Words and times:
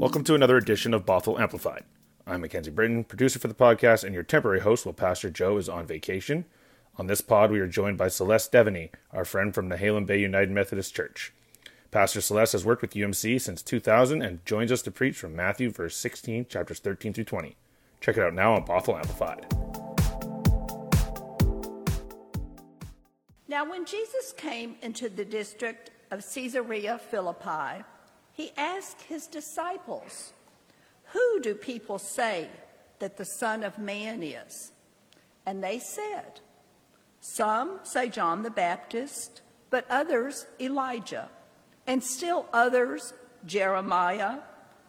Welcome 0.00 0.24
to 0.24 0.34
another 0.34 0.56
edition 0.56 0.94
of 0.94 1.04
Bothell 1.04 1.38
Amplified. 1.38 1.84
I'm 2.26 2.40
Mackenzie 2.40 2.70
Britton, 2.70 3.04
producer 3.04 3.38
for 3.38 3.48
the 3.48 3.54
podcast, 3.54 4.02
and 4.02 4.14
your 4.14 4.22
temporary 4.22 4.60
host 4.60 4.86
while 4.86 4.94
Pastor 4.94 5.28
Joe 5.28 5.58
is 5.58 5.68
on 5.68 5.86
vacation. 5.86 6.46
On 6.96 7.06
this 7.06 7.20
pod, 7.20 7.50
we 7.50 7.60
are 7.60 7.66
joined 7.66 7.98
by 7.98 8.08
Celeste 8.08 8.50
Deveney, 8.50 8.88
our 9.12 9.26
friend 9.26 9.54
from 9.54 9.68
the 9.68 9.76
Nehalem 9.76 10.06
Bay 10.06 10.18
United 10.18 10.52
Methodist 10.52 10.94
Church. 10.94 11.34
Pastor 11.90 12.22
Celeste 12.22 12.52
has 12.52 12.64
worked 12.64 12.80
with 12.80 12.94
UMC 12.94 13.38
since 13.42 13.60
2000 13.60 14.22
and 14.22 14.42
joins 14.46 14.72
us 14.72 14.80
to 14.80 14.90
preach 14.90 15.18
from 15.18 15.36
Matthew, 15.36 15.68
verse 15.68 15.96
16, 15.98 16.46
chapters 16.46 16.78
13 16.78 17.12
through 17.12 17.24
20. 17.24 17.56
Check 18.00 18.16
it 18.16 18.22
out 18.22 18.32
now 18.32 18.54
on 18.54 18.64
Bothell 18.64 18.96
Amplified. 18.96 19.44
Now, 23.48 23.68
when 23.70 23.84
Jesus 23.84 24.32
came 24.34 24.76
into 24.80 25.10
the 25.10 25.26
district 25.26 25.90
of 26.10 26.24
Caesarea 26.32 26.98
Philippi, 26.98 27.84
he 28.40 28.52
asked 28.56 29.02
his 29.02 29.26
disciples, 29.26 30.32
Who 31.12 31.40
do 31.40 31.54
people 31.54 31.98
say 31.98 32.48
that 32.98 33.18
the 33.18 33.26
Son 33.26 33.62
of 33.62 33.78
Man 33.78 34.22
is? 34.22 34.72
And 35.44 35.62
they 35.62 35.78
said, 35.78 36.40
Some 37.20 37.80
say 37.82 38.08
John 38.08 38.42
the 38.42 38.50
Baptist, 38.50 39.42
but 39.68 39.84
others 39.90 40.46
Elijah, 40.58 41.28
and 41.86 42.02
still 42.02 42.46
others 42.50 43.12
Jeremiah 43.44 44.38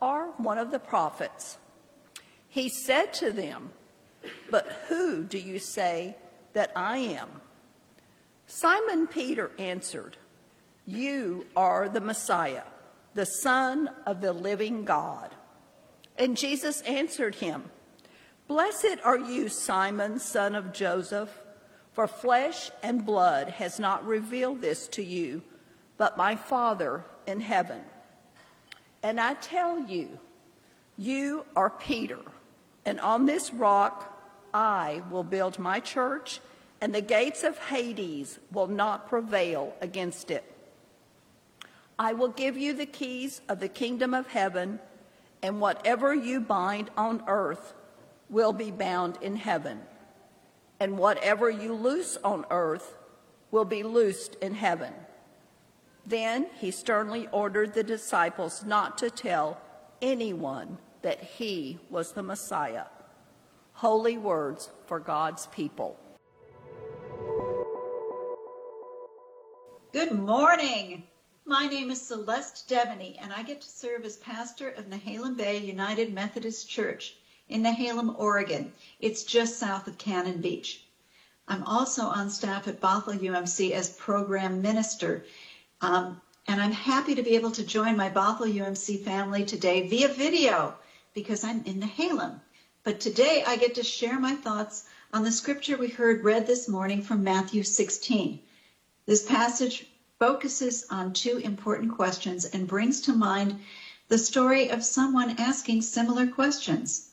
or 0.01 0.27
one 0.37 0.57
of 0.57 0.71
the 0.71 0.79
prophets. 0.79 1.57
He 2.47 2.69
said 2.69 3.13
to 3.15 3.31
them, 3.31 3.71
But 4.49 4.65
who 4.87 5.25
do 5.25 5.37
you 5.37 5.59
say 5.59 6.15
that 6.53 6.71
I 6.73 6.99
am? 6.99 7.27
Simon 8.47 9.07
Peter 9.07 9.51
answered, 9.59 10.15
You 10.85 11.47
are 11.53 11.89
the 11.89 11.99
Messiah 11.99 12.63
the 13.13 13.25
Son 13.25 13.89
of 14.05 14.21
the 14.21 14.33
living 14.33 14.85
God. 14.85 15.35
And 16.17 16.37
Jesus 16.37 16.81
answered 16.81 17.35
him, 17.35 17.69
Blessed 18.47 18.97
are 19.03 19.17
you, 19.17 19.49
Simon, 19.49 20.19
son 20.19 20.55
of 20.55 20.73
Joseph, 20.73 21.29
for 21.93 22.07
flesh 22.07 22.69
and 22.83 23.05
blood 23.05 23.49
has 23.49 23.79
not 23.79 24.05
revealed 24.05 24.61
this 24.61 24.87
to 24.89 25.03
you, 25.03 25.41
but 25.97 26.17
my 26.17 26.35
Father 26.35 27.05
in 27.25 27.39
heaven. 27.39 27.81
And 29.03 29.19
I 29.19 29.35
tell 29.35 29.79
you, 29.79 30.19
you 30.97 31.45
are 31.55 31.69
Peter, 31.69 32.19
and 32.85 32.99
on 32.99 33.25
this 33.25 33.53
rock 33.53 34.19
I 34.53 35.01
will 35.09 35.23
build 35.23 35.57
my 35.57 35.79
church, 35.79 36.39
and 36.81 36.93
the 36.93 37.01
gates 37.01 37.43
of 37.43 37.57
Hades 37.57 38.37
will 38.51 38.67
not 38.67 39.07
prevail 39.07 39.73
against 39.81 40.29
it. 40.29 40.43
I 42.01 42.13
will 42.13 42.29
give 42.29 42.57
you 42.57 42.73
the 42.73 42.87
keys 42.87 43.41
of 43.47 43.59
the 43.59 43.67
kingdom 43.67 44.15
of 44.15 44.25
heaven, 44.25 44.79
and 45.43 45.61
whatever 45.61 46.15
you 46.15 46.41
bind 46.41 46.89
on 46.97 47.23
earth 47.27 47.75
will 48.27 48.53
be 48.53 48.71
bound 48.71 49.19
in 49.21 49.35
heaven, 49.35 49.81
and 50.79 50.97
whatever 50.97 51.47
you 51.47 51.73
loose 51.75 52.17
on 52.23 52.47
earth 52.49 52.97
will 53.51 53.65
be 53.65 53.83
loosed 53.83 54.33
in 54.41 54.55
heaven. 54.55 54.91
Then 56.03 56.47
he 56.59 56.71
sternly 56.71 57.27
ordered 57.31 57.75
the 57.75 57.83
disciples 57.83 58.65
not 58.65 58.97
to 58.97 59.11
tell 59.11 59.61
anyone 60.01 60.79
that 61.03 61.21
he 61.21 61.77
was 61.91 62.13
the 62.13 62.23
Messiah. 62.23 62.85
Holy 63.73 64.17
words 64.17 64.71
for 64.87 64.99
God's 64.99 65.45
people. 65.45 65.99
Good 69.93 70.13
morning. 70.13 71.03
My 71.45 71.65
name 71.65 71.89
is 71.89 71.99
Celeste 71.99 72.69
Deveney, 72.69 73.17
and 73.19 73.33
I 73.33 73.41
get 73.41 73.61
to 73.61 73.67
serve 73.67 74.05
as 74.05 74.15
pastor 74.15 74.69
of 74.69 74.85
Nehalem 74.85 75.35
Bay 75.35 75.57
United 75.57 76.13
Methodist 76.13 76.69
Church 76.69 77.15
in 77.49 77.63
Nehalem, 77.63 78.15
Oregon. 78.19 78.71
It's 78.99 79.23
just 79.23 79.57
south 79.57 79.87
of 79.87 79.97
Cannon 79.97 80.39
Beach. 80.39 80.85
I'm 81.47 81.63
also 81.63 82.03
on 82.03 82.29
staff 82.29 82.67
at 82.67 82.79
Bothell 82.79 83.19
UMC 83.19 83.71
as 83.71 83.89
program 83.89 84.61
minister, 84.61 85.25
um, 85.81 86.21
and 86.47 86.61
I'm 86.61 86.71
happy 86.71 87.15
to 87.15 87.23
be 87.23 87.35
able 87.35 87.51
to 87.51 87.65
join 87.65 87.97
my 87.97 88.11
Bothell 88.11 88.53
UMC 88.53 89.03
family 89.03 89.43
today 89.43 89.87
via 89.87 90.09
video 90.09 90.75
because 91.15 91.43
I'm 91.43 91.63
in 91.63 91.81
Nehalem. 91.81 92.39
But 92.83 92.99
today 92.99 93.43
I 93.47 93.57
get 93.57 93.73
to 93.75 93.83
share 93.83 94.19
my 94.19 94.35
thoughts 94.35 94.85
on 95.11 95.23
the 95.23 95.31
scripture 95.31 95.75
we 95.75 95.89
heard 95.89 96.23
read 96.23 96.45
this 96.45 96.69
morning 96.69 97.01
from 97.01 97.23
Matthew 97.23 97.63
16. 97.63 98.39
This 99.07 99.25
passage 99.25 99.87
focuses 100.21 100.85
on 100.91 101.11
two 101.11 101.37
important 101.37 101.91
questions 101.95 102.45
and 102.45 102.67
brings 102.67 103.01
to 103.01 103.11
mind 103.11 103.59
the 104.07 104.19
story 104.19 104.69
of 104.69 104.85
someone 104.85 105.35
asking 105.39 105.81
similar 105.81 106.27
questions. 106.27 107.09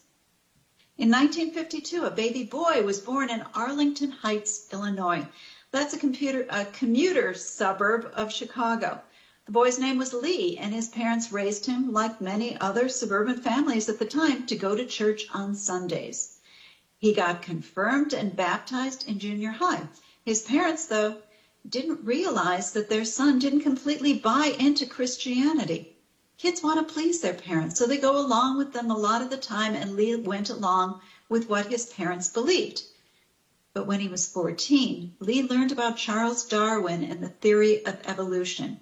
In 0.98 1.08
1952, 1.10 2.04
a 2.04 2.10
baby 2.10 2.44
boy 2.44 2.82
was 2.82 3.00
born 3.00 3.30
in 3.30 3.46
Arlington 3.54 4.10
Heights, 4.10 4.66
Illinois. 4.74 5.26
That's 5.70 5.94
a, 5.94 5.98
computer, 5.98 6.46
a 6.50 6.66
commuter 6.66 7.32
suburb 7.32 8.12
of 8.14 8.30
Chicago. 8.30 9.00
The 9.46 9.52
boy's 9.52 9.78
name 9.78 9.96
was 9.96 10.12
Lee, 10.12 10.58
and 10.58 10.74
his 10.74 10.88
parents 10.88 11.32
raised 11.32 11.64
him, 11.64 11.90
like 11.90 12.20
many 12.20 12.60
other 12.60 12.90
suburban 12.90 13.40
families 13.40 13.88
at 13.88 13.98
the 13.98 14.04
time, 14.04 14.44
to 14.44 14.54
go 14.54 14.76
to 14.76 14.84
church 14.84 15.24
on 15.32 15.54
Sundays. 15.54 16.40
He 16.98 17.14
got 17.14 17.40
confirmed 17.40 18.12
and 18.12 18.36
baptized 18.36 19.08
in 19.08 19.18
junior 19.18 19.52
high. 19.52 19.88
His 20.26 20.42
parents, 20.42 20.84
though, 20.84 21.16
didn't 21.70 22.04
realize 22.04 22.72
that 22.72 22.88
their 22.88 23.04
son 23.04 23.38
didn't 23.38 23.60
completely 23.60 24.14
buy 24.14 24.56
into 24.58 24.86
Christianity. 24.86 25.96
Kids 26.38 26.62
want 26.62 26.78
to 26.78 26.94
please 26.94 27.20
their 27.20 27.34
parents, 27.34 27.78
so 27.78 27.86
they 27.86 27.98
go 27.98 28.16
along 28.16 28.56
with 28.56 28.72
them 28.72 28.90
a 28.90 28.96
lot 28.96 29.22
of 29.22 29.28
the 29.28 29.36
time, 29.36 29.74
and 29.74 29.96
Lee 29.96 30.16
went 30.16 30.48
along 30.48 31.00
with 31.28 31.48
what 31.48 31.66
his 31.66 31.86
parents 31.86 32.28
believed. 32.28 32.84
But 33.74 33.86
when 33.86 34.00
he 34.00 34.08
was 34.08 34.26
14, 34.26 35.16
Lee 35.20 35.42
learned 35.42 35.72
about 35.72 35.96
Charles 35.96 36.44
Darwin 36.44 37.04
and 37.04 37.22
the 37.22 37.28
theory 37.28 37.84
of 37.84 38.00
evolution. 38.04 38.80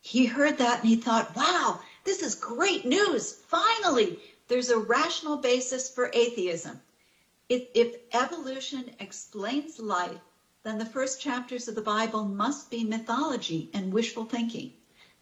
He 0.00 0.26
heard 0.26 0.58
that 0.58 0.80
and 0.80 0.88
he 0.88 0.96
thought, 0.96 1.34
wow, 1.34 1.80
this 2.04 2.22
is 2.22 2.34
great 2.34 2.84
news. 2.84 3.32
Finally, 3.32 4.18
there's 4.48 4.70
a 4.70 4.78
rational 4.78 5.36
basis 5.36 5.88
for 5.88 6.10
atheism. 6.12 6.80
If, 7.48 7.68
if 7.74 7.96
evolution 8.12 8.94
explains 8.98 9.78
life, 9.78 10.20
then 10.62 10.76
the 10.76 10.84
first 10.84 11.18
chapters 11.18 11.68
of 11.68 11.74
the 11.74 11.80
Bible 11.80 12.24
must 12.26 12.70
be 12.70 12.84
mythology 12.84 13.70
and 13.72 13.92
wishful 13.92 14.26
thinking. 14.26 14.72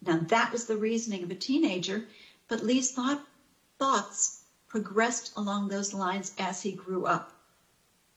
Now, 0.01 0.17
that 0.17 0.51
was 0.51 0.65
the 0.65 0.75
reasoning 0.75 1.23
of 1.23 1.31
a 1.31 1.35
teenager, 1.35 2.07
but 2.49 2.63
Lee's 2.63 2.91
thought, 2.91 3.25
thoughts 3.77 4.41
progressed 4.67 5.31
along 5.37 5.69
those 5.69 5.93
lines 5.93 6.33
as 6.37 6.61
he 6.61 6.73
grew 6.73 7.05
up. 7.05 7.31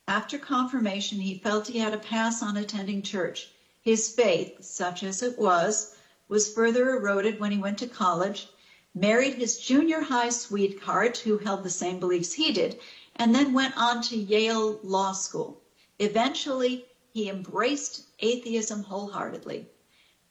After 0.09 0.37
confirmation, 0.37 1.21
he 1.21 1.39
felt 1.39 1.69
he 1.69 1.79
had 1.79 1.95
a 1.95 1.99
pass 1.99 2.43
on 2.43 2.57
attending 2.57 3.03
church. 3.03 3.51
His 3.81 4.09
faith, 4.09 4.65
such 4.65 5.05
as 5.05 5.23
it 5.23 5.39
was, 5.39 5.95
was 6.29 6.53
further 6.53 6.91
eroded 6.91 7.39
when 7.39 7.53
he 7.53 7.59
went 7.59 7.79
to 7.79 7.87
college, 7.87 8.49
married 8.97 9.35
his 9.35 9.59
junior 9.59 10.01
high 10.01 10.31
sweetheart, 10.31 11.19
who 11.19 11.39
held 11.39 11.63
the 11.63 11.71
same 11.71 12.01
beliefs 12.01 12.33
he 12.33 12.53
did, 12.53 12.81
and 13.15 13.33
then 13.33 13.53
went 13.53 13.77
on 13.77 14.03
to 14.03 14.17
Yale 14.17 14.81
Law 14.83 15.13
School. 15.13 15.61
Eventually, 16.01 16.85
he 17.13 17.29
embraced 17.29 18.07
atheism 18.21 18.83
wholeheartedly. 18.85 19.69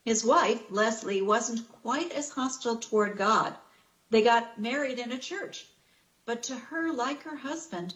His 0.04 0.26
wife, 0.26 0.64
Leslie, 0.72 1.22
wasn't 1.22 1.72
quite 1.84 2.12
as 2.12 2.32
hostile 2.32 2.78
toward 2.78 3.18
God. 3.18 3.56
They 4.10 4.24
got 4.24 4.60
married 4.60 4.98
in 4.98 5.12
a 5.12 5.20
church. 5.20 5.68
But 6.26 6.42
to 6.44 6.56
her, 6.56 6.92
like 6.92 7.22
her 7.22 7.36
husband, 7.36 7.94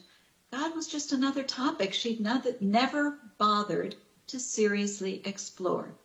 God 0.52 0.76
was 0.76 0.86
just 0.86 1.10
another 1.10 1.42
topic 1.42 1.92
she'd 1.92 2.20
never 2.60 3.18
bothered 3.38 3.96
to 4.28 4.38
seriously 4.38 5.20
explore. 5.24 5.96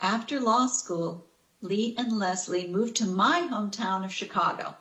After 0.00 0.40
law 0.40 0.66
school, 0.66 1.26
Lee 1.60 1.94
and 1.98 2.18
Leslie 2.18 2.66
moved 2.66 2.96
to 2.96 3.06
my 3.06 3.42
hometown 3.42 4.06
of 4.06 4.12
Chicago, 4.12 4.74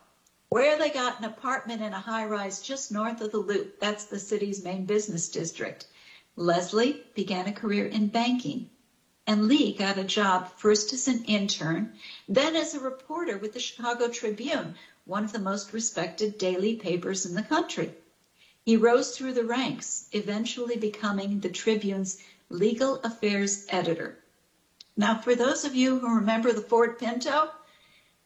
where 0.47 0.77
they 0.77 0.89
got 0.89 1.19
an 1.19 1.25
apartment 1.25 1.81
in 1.81 1.91
a 1.91 1.99
high 1.99 2.25
rise 2.25 2.61
just 2.61 2.93
north 2.93 3.19
of 3.19 3.31
the 3.31 3.39
Loop. 3.39 3.79
That's 3.81 4.05
the 4.05 4.19
city's 4.19 4.63
main 4.63 4.85
business 4.85 5.27
district. 5.27 5.87
Leslie 6.35 7.05
began 7.13 7.47
a 7.47 7.53
career 7.53 7.85
in 7.85 8.07
banking, 8.07 8.67
and 9.27 9.47
Lee 9.47 9.71
got 9.71 9.99
a 9.99 10.03
job 10.03 10.51
first 10.57 10.91
as 10.91 11.07
an 11.07 11.23
intern, 11.25 11.93
then 12.27 12.55
as 12.55 12.73
a 12.73 12.79
reporter 12.79 13.37
with 13.37 13.53
the 13.53 13.59
Chicago 13.59 14.07
Tribune, 14.07 14.73
one 15.05 15.23
of 15.23 15.31
the 15.31 15.37
most 15.37 15.73
respected 15.73 16.39
daily 16.39 16.75
papers 16.75 17.27
in 17.27 17.35
the 17.35 17.43
country. 17.43 17.93
He 18.65 18.75
rose 18.75 19.15
through 19.15 19.33
the 19.33 19.45
ranks, 19.45 20.07
eventually 20.11 20.75
becoming 20.75 21.39
the 21.39 21.49
Tribune's 21.49 22.17
legal 22.49 22.95
affairs 23.03 23.67
editor. 23.69 24.17
Now, 24.97 25.19
for 25.21 25.35
those 25.35 25.63
of 25.65 25.75
you 25.75 25.99
who 25.99 26.15
remember 26.15 26.51
the 26.51 26.61
Ford 26.61 26.97
Pinto, 26.97 27.51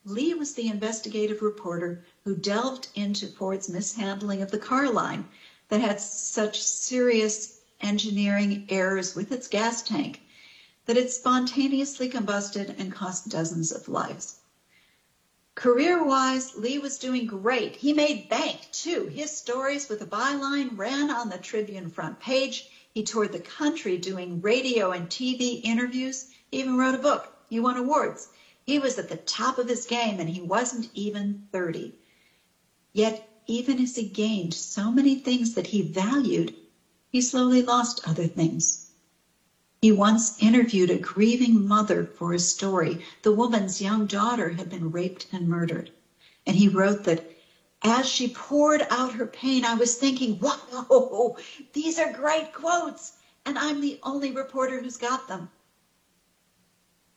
Lee 0.06 0.33
was 0.33 0.54
the 0.54 0.69
investigative 0.69 1.42
reporter 1.42 2.06
who 2.24 2.38
delved 2.38 2.88
into 2.95 3.27
Ford's 3.27 3.68
mishandling 3.68 4.42
of 4.42 4.51
the 4.51 4.59
car 4.59 4.89
line 4.89 5.27
that 5.68 5.81
had 5.81 6.00
such 6.00 6.63
serious 6.63 7.56
engineering 7.82 8.66
errors 8.70 9.16
with 9.16 9.32
its 9.32 9.48
gas 9.48 9.82
tank 9.82 10.22
that 10.86 10.98
it 10.98 11.12
spontaneously 11.12 12.08
combusted 12.08 12.76
and 12.78 12.92
cost 12.92 13.30
dozens 13.30 13.72
of 13.72 13.90
lives. 13.90 14.36
Career 15.56 16.04
wise, 16.04 16.56
Lee 16.56 16.78
was 16.78 17.00
doing 17.00 17.26
great. 17.26 17.76
He 17.78 17.92
made 17.92 18.30
bank 18.30 18.70
too. 18.72 19.08
His 19.08 19.32
stories 19.32 19.90
with 19.90 20.02
a 20.02 20.06
byline 20.06 20.78
ran 20.78 21.10
on 21.10 21.30
the 21.30 21.38
Tribune 21.40 21.90
front 21.90 22.20
page. 22.20 22.68
He 22.94 23.02
toured 23.02 23.32
the 23.32 23.40
country 23.40 23.98
doing 23.98 24.40
radio 24.40 24.92
and 24.92 25.10
TV 25.10 25.60
interviews. 25.64 26.28
He 26.52 26.60
even 26.60 26.78
wrote 26.78 26.94
a 26.94 27.00
book. 27.00 27.30
He 27.50 27.60
won 27.60 27.76
awards. 27.76 28.30
He 28.64 28.78
was 28.78 29.00
at 29.00 29.10
the 29.10 29.18
top 29.18 29.58
of 29.58 29.68
his 29.68 29.86
game 29.86 30.20
and 30.20 30.30
he 30.30 30.42
wasn't 30.42 30.90
even 30.94 31.42
30. 31.52 31.96
Yet, 32.94 33.20
even 33.48 33.80
as 33.80 33.96
he 33.96 34.04
gained 34.04 34.54
so 34.54 34.92
many 34.92 35.16
things 35.16 35.56
that 35.56 35.68
he 35.68 35.82
valued, 35.82 36.54
he 37.09 37.21
slowly 37.21 37.62
lost 37.62 38.01
other 38.06 38.27
things. 38.27 38.88
He 39.81 39.92
once 39.92 40.38
interviewed 40.42 40.89
a 40.89 40.98
grieving 40.98 41.68
mother 41.68 42.04
for 42.04 42.33
a 42.33 42.39
story. 42.39 43.06
The 43.21 43.31
woman's 43.31 43.81
young 43.81 44.07
daughter 44.07 44.50
had 44.50 44.69
been 44.69 44.92
raped 44.92 45.27
and 45.31 45.48
murdered. 45.48 45.92
And 46.45 46.57
he 46.57 46.68
wrote 46.68 47.04
that 47.06 47.31
as 47.83 48.07
she 48.07 48.27
poured 48.27 48.86
out 48.89 49.13
her 49.13 49.27
pain, 49.27 49.63
I 49.63 49.75
was 49.75 49.95
thinking, 49.95 50.39
wow, 50.39 51.36
these 51.74 52.00
are 52.00 52.12
great 52.12 52.51
quotes, 52.51 53.13
and 53.45 53.57
I'm 53.57 53.80
the 53.80 54.00
only 54.04 54.31
reporter 54.31 54.81
who's 54.81 54.98
got 54.98 55.27
them. 55.27 55.50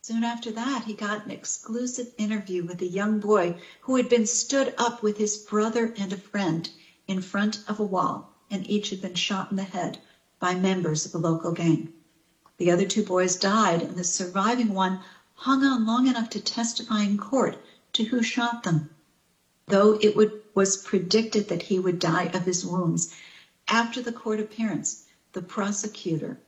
Soon 0.02 0.22
after 0.22 0.52
that, 0.52 0.84
he 0.84 0.94
got 0.94 1.25
an 1.25 1.31
exclusive 1.31 2.12
interview 2.19 2.64
with 2.64 2.81
a 2.82 2.87
young 2.87 3.19
boy 3.20 3.54
who 3.81 3.96
had 3.96 4.08
been 4.08 4.26
stood 4.26 4.75
up 4.78 5.02
with 5.02 5.16
his 5.16 5.37
brother 5.37 5.92
and 5.96 6.12
a 6.12 6.16
friend 6.16 6.70
in 7.08 7.20
front 7.20 7.58
of 7.66 7.81
a 7.81 7.84
wall, 7.84 8.31
and 8.50 8.69
each 8.69 8.91
had 8.91 9.00
been 9.00 9.14
shot 9.14 9.50
in 9.50 9.56
the 9.56 9.62
head 9.62 9.99
by 10.41 10.55
members 10.55 11.06
of 11.06 11.14
a 11.14 11.19
local 11.19 11.52
gang. 11.52 11.93
The 12.56 12.70
other 12.70 12.87
two 12.87 13.05
boys 13.05 13.37
died, 13.37 13.81
and 13.81 13.97
the 13.97 14.05
surviving 14.05 14.75
one 14.75 15.00
hung 15.35 15.64
on 15.64 15.87
long 15.87 16.08
enough 16.08 16.31
to 16.31 16.41
testify 16.41 17.02
in 17.02 17.17
court 17.17 17.58
to 17.93 18.05
who 18.05 18.23
shot 18.23 18.64
them. 18.64 18.91
Though 19.69 19.99
it 20.00 20.17
would, 20.17 20.43
was 20.55 20.76
predicted 20.76 21.49
that 21.49 21.62
he 21.62 21.79
would 21.79 21.99
die 21.99 22.26
of 22.35 22.44
his 22.44 22.67
wounds, 22.67 23.14
after 23.69 24.02
the 24.02 24.12
court 24.12 24.41
appearance, 24.41 25.05
the 25.32 25.43
prosecutor 25.43 26.41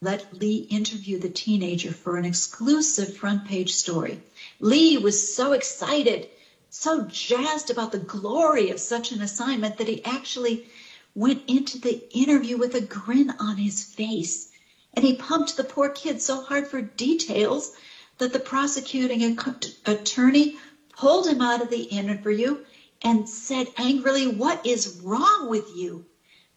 let 0.00 0.32
Lee 0.38 0.58
interview 0.70 1.18
the 1.18 1.28
teenager 1.28 1.90
for 1.90 2.16
an 2.16 2.24
exclusive 2.24 3.16
front 3.16 3.44
page 3.46 3.74
story. 3.74 4.22
Lee 4.60 4.96
was 4.96 5.34
so 5.34 5.52
excited, 5.52 6.28
so 6.70 7.02
jazzed 7.06 7.68
about 7.68 7.90
the 7.90 7.98
glory 7.98 8.70
of 8.70 8.78
such 8.78 9.10
an 9.10 9.20
assignment 9.20 9.76
that 9.78 9.88
he 9.88 10.04
actually 10.04 10.70
went 11.18 11.42
into 11.48 11.80
the 11.80 12.16
interview 12.16 12.56
with 12.56 12.76
a 12.76 12.80
grin 12.80 13.28
on 13.40 13.56
his 13.56 13.82
face. 13.82 14.50
And 14.94 15.04
he 15.04 15.16
pumped 15.16 15.56
the 15.56 15.64
poor 15.64 15.88
kid 15.88 16.22
so 16.22 16.42
hard 16.42 16.68
for 16.68 16.80
details 16.80 17.72
that 18.18 18.32
the 18.32 18.38
prosecuting 18.38 19.36
attorney 19.84 20.56
pulled 20.96 21.26
him 21.26 21.40
out 21.40 21.60
of 21.60 21.70
the 21.70 21.82
interview 21.82 22.64
and 23.02 23.28
said 23.28 23.66
angrily, 23.76 24.28
What 24.28 24.64
is 24.64 25.00
wrong 25.02 25.48
with 25.48 25.76
you? 25.76 26.06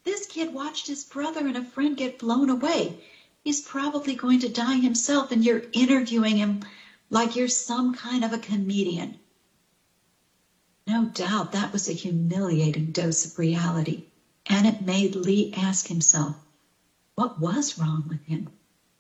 This 0.04 0.28
kid 0.28 0.54
watched 0.54 0.86
his 0.86 1.06
brother 1.06 1.46
and 1.48 1.58
a 1.58 1.64
friend 1.64 1.98
get 1.98 2.20
blown 2.20 2.50
away. 2.50 3.04
He's 3.44 3.62
probably 3.62 4.16
going 4.16 4.42
to 4.42 4.50
die 4.50 4.78
himself, 4.78 5.32
and 5.32 5.44
you're 5.44 5.64
interviewing 5.74 6.38
him 6.38 6.62
like 7.10 7.36
you're 7.36 7.48
some 7.48 7.96
kind 7.96 8.24
of 8.24 8.32
a 8.32 8.38
comedian. 8.38 9.20
No 10.88 11.06
doubt 11.06 11.52
that 11.52 11.74
was 11.74 11.90
a 11.90 11.94
humiliating 11.94 12.92
dose 12.92 13.26
of 13.26 13.40
reality, 13.40 14.06
and 14.46 14.68
it 14.68 14.82
made 14.82 15.16
Lee 15.16 15.54
ask 15.56 15.88
himself, 15.88 16.36
what 17.16 17.40
was 17.40 17.78
wrong 17.78 18.06
with 18.08 18.24
him? 18.24 18.50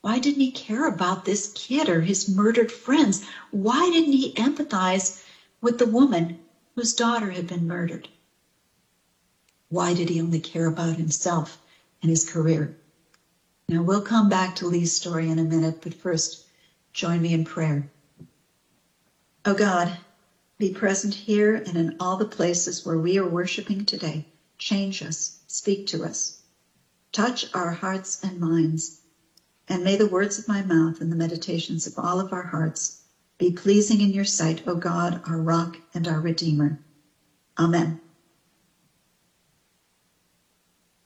Why 0.01 0.19
didn't 0.19 0.41
he 0.41 0.51
care 0.51 0.87
about 0.87 1.25
this 1.25 1.51
kid 1.53 1.89
or 1.89 2.01
his 2.01 2.29
murdered 2.29 2.71
friends? 2.71 3.23
Why 3.51 3.89
didn't 3.89 4.13
he 4.13 4.33
empathize 4.33 5.21
with 5.61 5.77
the 5.77 5.85
woman 5.85 6.39
whose 6.75 6.93
daughter 6.93 7.31
had 7.31 7.47
been 7.47 7.67
murdered? 7.67 8.09
Why 9.69 9.93
did 9.93 10.09
he 10.09 10.21
only 10.21 10.39
care 10.39 10.67
about 10.67 10.97
himself 10.97 11.61
and 12.01 12.09
his 12.09 12.29
career? 12.29 12.75
Now, 13.69 13.83
we'll 13.83 14.01
come 14.01 14.27
back 14.27 14.55
to 14.57 14.67
Lee's 14.67 14.91
story 14.91 15.29
in 15.29 15.39
a 15.39 15.43
minute, 15.43 15.79
but 15.81 15.93
first, 15.93 16.45
join 16.93 17.21
me 17.21 17.33
in 17.33 17.45
prayer. 17.45 17.89
Oh 19.45 19.53
God, 19.53 19.97
be 20.57 20.73
present 20.73 21.13
here 21.13 21.55
and 21.55 21.77
in 21.77 21.95
all 21.99 22.17
the 22.17 22.25
places 22.25 22.85
where 22.85 22.97
we 22.97 23.17
are 23.17 23.27
worshiping 23.27 23.85
today. 23.85 24.25
Change 24.61 25.01
us, 25.01 25.39
speak 25.47 25.87
to 25.87 26.03
us, 26.03 26.43
touch 27.11 27.47
our 27.55 27.71
hearts 27.71 28.23
and 28.23 28.39
minds, 28.39 29.01
and 29.67 29.83
may 29.83 29.95
the 29.95 30.05
words 30.05 30.37
of 30.37 30.47
my 30.47 30.61
mouth 30.61 31.01
and 31.01 31.11
the 31.11 31.15
meditations 31.15 31.87
of 31.87 31.97
all 31.97 32.19
of 32.19 32.31
our 32.31 32.43
hearts 32.43 33.01
be 33.39 33.51
pleasing 33.51 34.01
in 34.01 34.11
your 34.11 34.23
sight, 34.23 34.61
O 34.67 34.75
God, 34.75 35.19
our 35.25 35.41
rock 35.41 35.77
and 35.95 36.07
our 36.07 36.21
redeemer. 36.21 36.79
Amen. 37.57 37.99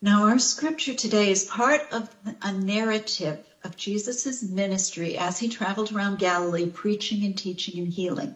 Now, 0.01 0.25
our 0.25 0.37
scripture 0.37 0.93
today 0.93 1.31
is 1.31 1.45
part 1.45 1.87
of 1.91 2.13
a 2.41 2.51
narrative 2.51 3.39
of 3.63 3.77
Jesus' 3.77 4.43
ministry 4.43 5.17
as 5.17 5.39
he 5.39 5.47
traveled 5.47 5.93
around 5.93 6.19
Galilee 6.19 6.69
preaching 6.69 7.23
and 7.23 7.37
teaching 7.37 7.79
and 7.79 7.87
healing. 7.87 8.35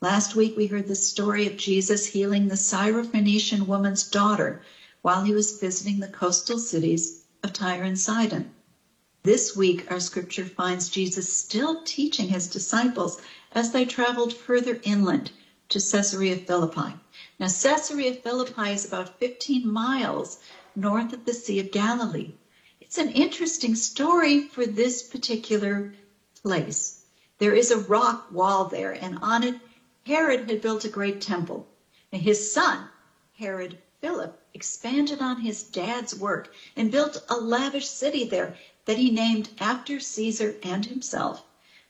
Last 0.00 0.36
week, 0.36 0.56
we 0.56 0.68
heard 0.68 0.86
the 0.86 0.94
story 0.94 1.48
of 1.48 1.56
Jesus 1.56 2.06
healing 2.06 2.46
the 2.46 2.54
Syrophoenician 2.54 3.66
woman's 3.66 4.04
daughter 4.04 4.62
while 5.02 5.24
he 5.24 5.34
was 5.34 5.58
visiting 5.58 5.98
the 5.98 6.06
coastal 6.06 6.60
cities 6.60 7.24
of 7.42 7.52
Tyre 7.52 7.82
and 7.82 7.98
Sidon. 7.98 8.54
This 9.24 9.56
week, 9.56 9.90
our 9.90 9.98
scripture 9.98 10.44
finds 10.44 10.88
Jesus 10.88 11.32
still 11.32 11.82
teaching 11.82 12.28
his 12.28 12.46
disciples 12.46 13.20
as 13.50 13.72
they 13.72 13.84
traveled 13.84 14.32
further 14.32 14.80
inland 14.84 15.32
to 15.70 15.80
Caesarea 15.80 16.36
Philippi. 16.36 16.94
Now, 17.40 17.48
Caesarea 17.48 18.14
Philippi 18.14 18.70
is 18.70 18.84
about 18.84 19.18
15 19.18 19.66
miles 19.66 20.38
north 20.76 21.12
of 21.12 21.24
the 21.24 21.34
Sea 21.34 21.58
of 21.58 21.72
Galilee. 21.72 22.34
It's 22.80 22.98
an 22.98 23.10
interesting 23.10 23.74
story 23.74 24.46
for 24.46 24.64
this 24.64 25.02
particular 25.02 25.92
place. 26.40 27.02
There 27.38 27.54
is 27.54 27.72
a 27.72 27.78
rock 27.78 28.28
wall 28.30 28.66
there, 28.66 28.92
and 28.92 29.18
on 29.22 29.42
it, 29.42 29.56
Herod 30.08 30.48
had 30.48 30.62
built 30.62 30.86
a 30.86 30.88
great 30.88 31.20
temple. 31.20 31.68
And 32.10 32.22
his 32.22 32.50
son, 32.50 32.88
Herod 33.34 33.76
Philip, 34.00 34.40
expanded 34.54 35.20
on 35.20 35.42
his 35.42 35.62
dad's 35.62 36.14
work 36.14 36.50
and 36.74 36.90
built 36.90 37.22
a 37.28 37.36
lavish 37.36 37.88
city 37.90 38.24
there 38.24 38.56
that 38.86 38.96
he 38.96 39.10
named 39.10 39.50
after 39.58 40.00
Caesar 40.00 40.56
and 40.62 40.86
himself 40.86 41.44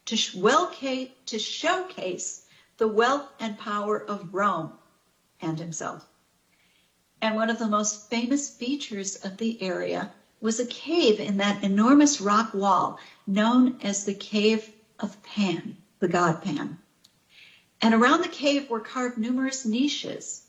to, 0.06 0.16
to 1.26 1.38
showcase 1.38 2.46
the 2.78 2.88
wealth 2.88 3.28
and 3.38 3.56
power 3.56 4.02
of 4.02 4.34
Rome 4.34 4.72
and 5.40 5.60
himself. 5.60 6.08
And 7.22 7.36
one 7.36 7.50
of 7.50 7.60
the 7.60 7.68
most 7.68 8.10
famous 8.10 8.50
features 8.50 9.14
of 9.14 9.36
the 9.36 9.62
area 9.62 10.10
was 10.40 10.58
a 10.58 10.66
cave 10.66 11.20
in 11.20 11.36
that 11.36 11.62
enormous 11.62 12.20
rock 12.20 12.52
wall 12.52 12.98
known 13.28 13.78
as 13.80 14.06
the 14.06 14.14
Cave 14.14 14.72
of 14.98 15.22
Pan, 15.22 15.76
the 16.00 16.08
god 16.08 16.42
Pan. 16.42 16.80
And 17.80 17.94
around 17.94 18.22
the 18.22 18.28
cave 18.28 18.68
were 18.70 18.80
carved 18.80 19.18
numerous 19.18 19.64
niches 19.64 20.42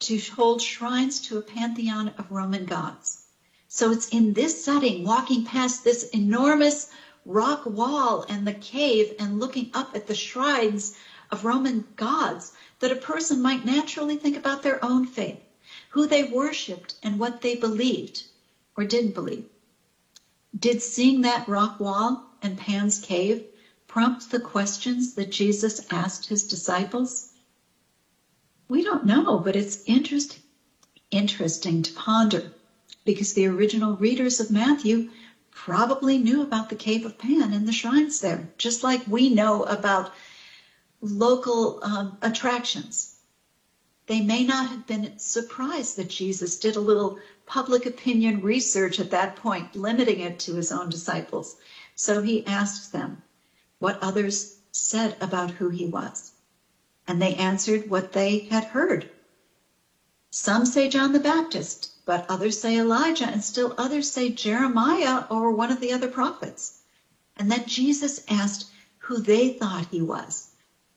to 0.00 0.18
hold 0.18 0.60
shrines 0.62 1.20
to 1.22 1.38
a 1.38 1.42
pantheon 1.42 2.08
of 2.18 2.30
Roman 2.32 2.64
gods. 2.66 3.20
So 3.68 3.92
it's 3.92 4.08
in 4.08 4.34
this 4.34 4.64
setting, 4.64 5.04
walking 5.04 5.44
past 5.44 5.84
this 5.84 6.02
enormous 6.04 6.88
rock 7.24 7.62
wall 7.64 8.24
and 8.28 8.46
the 8.46 8.54
cave 8.54 9.12
and 9.18 9.40
looking 9.40 9.70
up 9.74 9.94
at 9.94 10.06
the 10.06 10.14
shrines 10.16 10.92
of 11.30 11.44
Roman 11.44 11.86
gods, 11.96 12.52
that 12.80 12.92
a 12.92 12.96
person 12.96 13.40
might 13.40 13.64
naturally 13.64 14.16
think 14.16 14.36
about 14.36 14.62
their 14.62 14.84
own 14.84 15.06
faith 15.06 15.38
who 15.90 16.06
they 16.06 16.24
worshiped 16.24 16.96
and 17.02 17.18
what 17.20 17.40
they 17.42 17.54
believed 17.54 18.24
or 18.76 18.84
didn't 18.84 19.14
believe. 19.14 19.44
Did 20.58 20.80
seeing 20.82 21.22
that 21.22 21.46
rock 21.46 21.78
wall 21.78 22.18
and 22.42 22.58
Pan's 22.58 22.98
cave 22.98 23.42
prompt 23.94 24.28
the 24.32 24.40
questions 24.40 25.14
that 25.14 25.30
Jesus 25.30 25.86
asked 25.88 26.26
his 26.26 26.48
disciples? 26.48 27.30
We 28.68 28.82
don't 28.82 29.06
know, 29.06 29.38
but 29.38 29.54
it's 29.54 29.84
interest, 29.86 30.40
interesting 31.12 31.84
to 31.84 31.92
ponder 31.92 32.52
because 33.04 33.34
the 33.34 33.46
original 33.46 33.94
readers 33.94 34.40
of 34.40 34.50
Matthew 34.50 35.10
probably 35.52 36.18
knew 36.18 36.42
about 36.42 36.70
the 36.70 36.74
cave 36.74 37.06
of 37.06 37.18
Pan 37.18 37.52
and 37.52 37.68
the 37.68 37.72
shrines 37.72 38.18
there, 38.18 38.50
just 38.58 38.82
like 38.82 39.06
we 39.06 39.28
know 39.28 39.62
about 39.62 40.12
local 41.00 41.78
um, 41.84 42.18
attractions 42.20 43.14
they 44.06 44.20
may 44.20 44.42
not 44.44 44.68
have 44.70 44.86
been 44.88 45.16
surprised 45.18 45.96
that 45.96 46.10
Jesus 46.10 46.58
did 46.58 46.74
a 46.74 46.80
little 46.80 47.18
public 47.46 47.86
opinion 47.86 48.42
research 48.42 48.98
at 49.00 49.12
that 49.12 49.36
point, 49.36 49.76
limiting 49.76 50.20
it 50.20 50.40
to 50.40 50.54
his 50.56 50.72
own 50.72 50.90
disciples. 50.90 51.56
So 51.94 52.20
he 52.20 52.44
asked 52.44 52.92
them 52.92 53.22
what 53.84 54.02
others 54.02 54.60
said 54.72 55.14
about 55.20 55.50
who 55.50 55.68
he 55.68 55.84
was. 55.84 56.32
And 57.06 57.20
they 57.20 57.34
answered 57.34 57.90
what 57.90 58.14
they 58.14 58.38
had 58.50 58.64
heard. 58.64 59.10
Some 60.30 60.64
say 60.64 60.88
John 60.88 61.12
the 61.12 61.20
Baptist, 61.20 61.90
but 62.06 62.24
others 62.26 62.58
say 62.58 62.78
Elijah, 62.78 63.26
and 63.26 63.44
still 63.44 63.74
others 63.76 64.10
say 64.10 64.30
Jeremiah 64.30 65.26
or 65.28 65.52
one 65.52 65.70
of 65.70 65.80
the 65.80 65.92
other 65.92 66.08
prophets. 66.08 66.80
And 67.36 67.52
then 67.52 67.66
Jesus 67.66 68.20
asked 68.26 68.70
who 69.00 69.20
they 69.20 69.50
thought 69.50 69.88
he 69.90 70.00
was. 70.00 70.48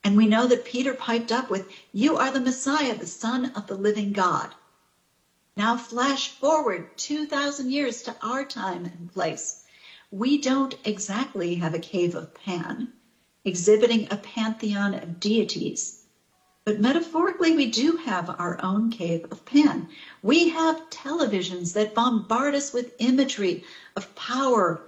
And 0.02 0.16
we 0.16 0.26
know 0.26 0.46
that 0.46 0.64
Peter 0.64 0.94
piped 0.94 1.30
up 1.30 1.50
with, 1.50 1.68
You 1.92 2.16
are 2.16 2.30
the 2.30 2.40
Messiah, 2.40 2.96
the 2.96 3.06
Son 3.06 3.52
of 3.54 3.66
the 3.66 3.76
living 3.76 4.12
God. 4.12 4.54
Now 5.58 5.76
flash 5.76 6.30
forward 6.30 6.86
2,000 6.96 7.70
years 7.70 8.00
to 8.04 8.16
our 8.22 8.46
time 8.46 8.86
and 8.86 9.12
place. 9.12 9.58
We 10.10 10.38
don't 10.38 10.74
exactly 10.84 11.56
have 11.56 11.74
a 11.74 11.78
cave 11.78 12.14
of 12.14 12.32
Pan, 12.32 12.94
exhibiting 13.44 14.08
a 14.10 14.16
pantheon 14.16 14.94
of 14.94 15.20
deities. 15.20 15.98
But 16.64 16.80
metaphorically, 16.80 17.54
we 17.54 17.70
do 17.70 17.96
have 17.96 18.30
our 18.40 18.58
own 18.62 18.90
cave 18.90 19.26
of 19.30 19.44
Pan. 19.44 19.86
We 20.22 20.48
have 20.48 20.88
televisions 20.88 21.74
that 21.74 21.94
bombard 21.94 22.54
us 22.54 22.72
with 22.72 22.94
imagery 22.98 23.64
of 23.96 24.14
power 24.14 24.80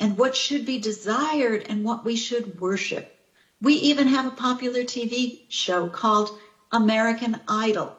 and 0.00 0.18
what 0.18 0.34
should 0.34 0.64
be 0.64 0.80
desired 0.80 1.64
and 1.68 1.84
what 1.84 2.04
we 2.04 2.16
should 2.16 2.60
worship. 2.60 3.12
We 3.62 3.74
even 3.74 4.08
have 4.08 4.26
a 4.26 4.32
popular 4.32 4.82
TV 4.82 5.38
show 5.48 5.88
called 5.88 6.32
American 6.72 7.40
Idol 7.46 7.96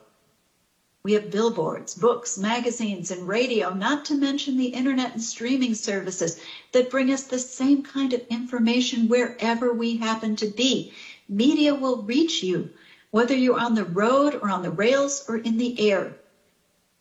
we 1.05 1.13
have 1.13 1.29
billboards, 1.29 1.93
books, 1.93 2.35
magazines, 2.35 3.11
and 3.11 3.27
radio, 3.27 3.71
not 3.71 4.05
to 4.05 4.15
mention 4.15 4.57
the 4.57 4.65
internet 4.65 5.13
and 5.13 5.21
streaming 5.21 5.75
services 5.75 6.41
that 6.71 6.89
bring 6.89 7.11
us 7.11 7.25
the 7.25 7.37
same 7.37 7.83
kind 7.83 8.11
of 8.11 8.25
information 8.31 9.07
wherever 9.07 9.71
we 9.71 9.97
happen 9.97 10.35
to 10.35 10.47
be. 10.47 10.91
Media 11.29 11.75
will 11.75 12.01
reach 12.01 12.41
you, 12.41 12.71
whether 13.11 13.35
you're 13.35 13.59
on 13.59 13.75
the 13.75 13.83
road 13.83 14.33
or 14.33 14.49
on 14.49 14.63
the 14.63 14.71
rails 14.71 15.23
or 15.29 15.37
in 15.37 15.57
the 15.57 15.91
air. 15.91 16.17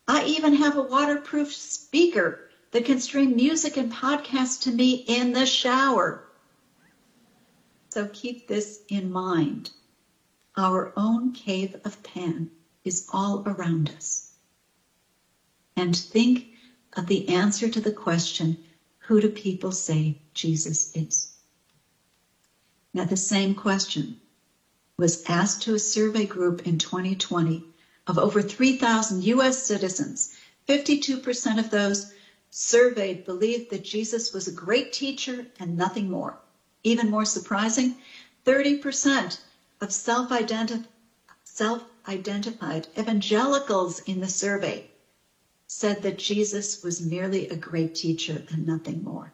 I 0.07 0.27
even 0.27 0.53
have 0.57 0.77
a 0.77 0.83
waterproof 0.83 1.51
speaker 1.55 2.51
that 2.73 2.85
can 2.85 3.01
stream 3.01 3.35
music 3.35 3.79
and 3.79 3.91
podcasts 3.91 4.65
to 4.65 4.71
me 4.71 5.03
in 5.09 5.33
the 5.33 5.47
shower. 5.47 6.29
So 7.89 8.07
keep 8.13 8.49
this 8.49 8.83
in 8.87 9.11
mind. 9.11 9.71
Our 10.59 10.93
own 10.95 11.33
cave 11.33 11.77
of 11.87 12.03
Pan 12.03 12.51
is 12.85 13.09
all 13.13 13.43
around 13.47 13.91
us. 13.91 14.31
And 15.77 15.97
think 15.97 16.47
of 16.93 17.07
the 17.07 17.29
answer 17.29 17.69
to 17.69 17.81
the 17.81 17.93
question 17.93 18.59
who 18.99 19.21
do 19.21 19.29
people 19.29 19.73
say 19.73 20.19
Jesus 20.33 20.95
is? 20.95 21.33
Now, 22.95 23.05
the 23.05 23.17
same 23.17 23.55
question 23.55 24.21
was 24.97 25.25
asked 25.29 25.63
to 25.63 25.75
a 25.75 25.79
survey 25.79 26.25
group 26.27 26.67
in 26.67 26.79
2020 26.79 27.65
of 28.07 28.19
over 28.19 28.41
3,000 28.41 29.25
U.S. 29.25 29.63
citizens. 29.67 30.35
52% 30.69 31.59
of 31.59 31.71
those 31.71 32.13
surveyed 32.51 33.25
believed 33.25 33.71
that 33.71 33.85
Jesus 33.85 34.33
was 34.33 34.47
a 34.47 34.53
great 34.53 34.93
teacher 34.93 35.47
and 35.59 35.77
nothing 35.77 36.09
more. 36.09 36.39
Even 36.85 37.11
more 37.11 37.25
surprising, 37.25 37.97
30% 38.47 39.39
of 39.81 39.93
self 39.93 40.31
self 41.57 41.85
identified 42.09 42.89
evangelicals 42.99 44.01
in 44.01 44.19
the 44.19 44.29
survey 44.29 44.91
said 45.69 46.03
that 46.03 46.19
Jesus 46.19 46.83
was 46.83 47.01
merely 47.01 47.47
a 47.47 47.55
great 47.55 47.95
teacher 47.95 48.45
and 48.51 48.67
nothing 48.67 49.05
more. 49.05 49.33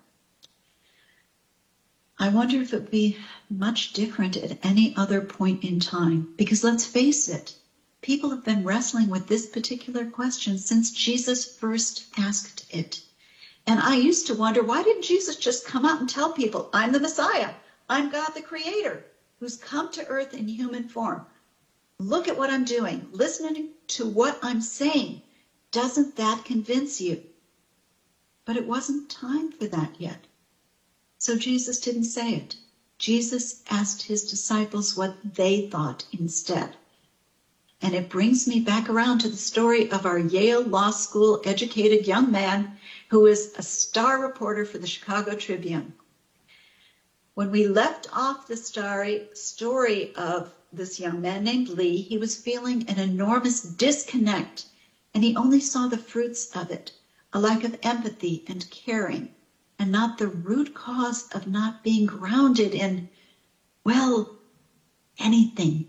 I 2.19 2.29
wonder 2.29 2.61
if 2.61 2.75
it 2.75 2.77
would 2.77 2.91
be 2.91 3.17
much 3.49 3.95
different 3.95 4.37
at 4.37 4.63
any 4.63 4.95
other 4.97 5.23
point 5.23 5.65
in 5.65 5.81
time, 5.81 6.35
because 6.37 6.63
let's 6.63 6.85
face 6.85 7.27
it, 7.27 7.55
people 8.03 8.29
have 8.29 8.45
been 8.45 8.65
wrestling 8.65 9.09
with 9.09 9.27
this 9.27 9.47
particular 9.47 10.05
question 10.05 10.59
since 10.59 10.91
Jesus 10.91 11.57
first 11.57 12.05
asked 12.19 12.67
it. 12.69 13.03
And 13.67 13.81
I 13.81 13.97
used 13.97 14.27
to 14.27 14.35
wonder 14.35 14.63
why 14.63 14.83
didn't 14.83 15.05
Jesus 15.05 15.37
just 15.37 15.65
come 15.65 15.87
out 15.87 16.01
and 16.01 16.09
tell 16.09 16.35
people, 16.35 16.69
I'm 16.75 16.93
the 16.93 17.01
Messiah, 17.01 17.55
I'm 17.89 18.11
God 18.11 18.33
the 18.35 18.43
Creator, 18.43 19.07
who's 19.39 19.57
come 19.57 19.91
to 19.93 20.07
earth 20.07 20.35
in 20.35 20.49
human 20.49 20.87
form. 20.87 21.25
Look 22.01 22.29
at 22.29 22.39
what 22.39 22.49
I'm 22.49 22.65
doing. 22.65 23.09
Listening 23.13 23.73
to 23.89 24.07
what 24.07 24.39
I'm 24.43 24.63
saying. 24.63 25.21
Doesn't 25.71 26.17
that 26.17 26.47
convince 26.47 26.99
you? 26.99 27.23
But 28.47 28.57
it 28.57 28.67
wasn't 28.67 29.11
time 29.11 29.53
for 29.53 29.67
that 29.67 30.01
yet. 30.01 30.27
So 31.19 31.37
Jesus 31.37 31.79
didn't 31.79 32.05
say 32.05 32.37
it. 32.37 32.57
Jesus 32.97 33.63
asked 33.69 34.01
his 34.01 34.31
disciples 34.31 34.97
what 34.97 35.15
they 35.35 35.69
thought 35.69 36.07
instead. 36.19 36.75
And 37.83 37.95
it 37.95 38.09
brings 38.09 38.47
me 38.47 38.61
back 38.61 38.89
around 38.89 39.19
to 39.19 39.29
the 39.29 39.37
story 39.37 39.91
of 39.91 40.07
our 40.07 40.19
Yale 40.19 40.63
Law 40.63 40.93
School 40.93 41.43
educated 41.45 42.07
young 42.07 42.33
man 42.33 42.79
who 43.09 43.27
is 43.27 43.53
a 43.59 43.63
star 43.63 44.23
reporter 44.23 44.65
for 44.65 44.79
the 44.79 44.87
Chicago 44.87 45.35
Tribune. 45.35 45.93
When 47.35 47.51
we 47.51 47.69
left 47.69 48.09
off 48.11 48.47
the 48.47 48.57
story, 48.57 49.29
story 49.35 50.15
of 50.15 50.51
this 50.73 51.01
young 51.01 51.21
man 51.21 51.43
named 51.43 51.69
Lee, 51.69 52.01
he 52.01 52.17
was 52.17 52.37
feeling 52.37 52.85
an 52.87 52.97
enormous 52.97 53.61
disconnect, 53.61 54.67
and 55.13 55.25
he 55.25 55.35
only 55.35 55.59
saw 55.59 55.89
the 55.89 55.99
fruits 55.99 56.47
of 56.55 56.71
it 56.71 56.93
a 57.33 57.41
lack 57.41 57.65
of 57.65 57.77
empathy 57.83 58.45
and 58.47 58.71
caring, 58.71 59.31
and 59.81 59.91
not 59.91 60.17
the 60.17 60.29
root 60.29 60.73
cause 60.73 61.25
of 61.33 61.45
not 61.49 61.83
being 61.83 62.07
grounded 62.07 62.73
in, 62.73 63.09
well, 63.83 64.31
anything. 65.19 65.87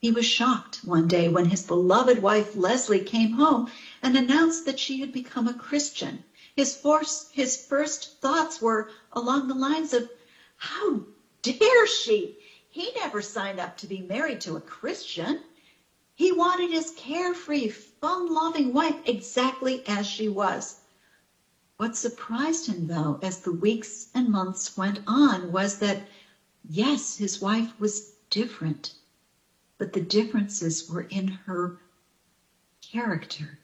He 0.00 0.10
was 0.10 0.26
shocked 0.26 0.80
one 0.82 1.06
day 1.06 1.28
when 1.28 1.44
his 1.50 1.62
beloved 1.62 2.18
wife 2.18 2.56
Leslie 2.56 2.98
came 2.98 3.34
home 3.34 3.68
and 4.02 4.16
announced 4.16 4.64
that 4.64 4.80
she 4.80 4.98
had 4.98 5.12
become 5.12 5.46
a 5.46 5.54
Christian. 5.54 6.24
His, 6.56 6.74
force, 6.74 7.26
his 7.30 7.56
first 7.56 8.08
thoughts 8.20 8.60
were 8.60 8.88
along 9.12 9.46
the 9.46 9.54
lines 9.54 9.92
of, 9.94 10.10
How 10.56 11.04
dare 11.42 11.86
she? 11.86 12.32
He 12.72 12.92
never 12.94 13.20
signed 13.20 13.58
up 13.58 13.76
to 13.78 13.88
be 13.88 14.00
married 14.00 14.40
to 14.42 14.54
a 14.54 14.60
Christian. 14.60 15.42
He 16.14 16.30
wanted 16.30 16.70
his 16.70 16.92
carefree, 16.92 17.68
fun 17.68 18.32
loving 18.32 18.72
wife 18.72 19.00
exactly 19.04 19.84
as 19.88 20.06
she 20.06 20.28
was. 20.28 20.76
What 21.78 21.96
surprised 21.96 22.66
him, 22.66 22.86
though, 22.86 23.18
as 23.22 23.40
the 23.40 23.50
weeks 23.50 24.06
and 24.14 24.30
months 24.30 24.76
went 24.76 25.00
on, 25.04 25.50
was 25.50 25.78
that, 25.78 26.06
yes, 26.62 27.16
his 27.16 27.40
wife 27.40 27.74
was 27.80 28.06
different, 28.30 28.94
but 29.76 29.92
the 29.92 30.00
differences 30.00 30.88
were 30.88 31.08
in 31.10 31.26
her 31.46 31.74
character. 32.80 33.58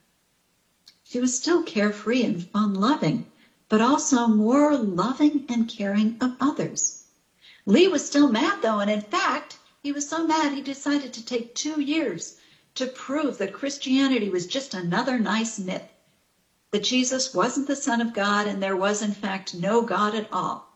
She 1.04 1.20
was 1.20 1.32
still 1.32 1.62
carefree 1.62 2.24
and 2.24 2.42
fun 2.42 2.74
loving, 2.74 3.28
but 3.68 3.80
also 3.80 4.26
more 4.26 4.76
loving 4.76 5.44
and 5.48 5.68
caring 5.68 6.16
of 6.20 6.34
others. 6.40 7.05
Lee 7.68 7.88
was 7.88 8.06
still 8.06 8.28
mad 8.28 8.62
though, 8.62 8.78
and 8.78 8.88
in 8.88 9.00
fact, 9.00 9.58
he 9.82 9.90
was 9.90 10.08
so 10.08 10.24
mad 10.24 10.52
he 10.52 10.62
decided 10.62 11.12
to 11.12 11.24
take 11.24 11.52
two 11.52 11.80
years 11.80 12.36
to 12.76 12.86
prove 12.86 13.38
that 13.38 13.52
Christianity 13.52 14.30
was 14.30 14.46
just 14.46 14.72
another 14.72 15.18
nice 15.18 15.58
myth, 15.58 15.88
that 16.70 16.84
Jesus 16.84 17.34
wasn't 17.34 17.66
the 17.66 17.74
Son 17.74 18.00
of 18.00 18.12
God 18.12 18.46
and 18.46 18.62
there 18.62 18.76
was 18.76 19.02
in 19.02 19.12
fact 19.12 19.52
no 19.52 19.82
God 19.82 20.14
at 20.14 20.32
all. 20.32 20.68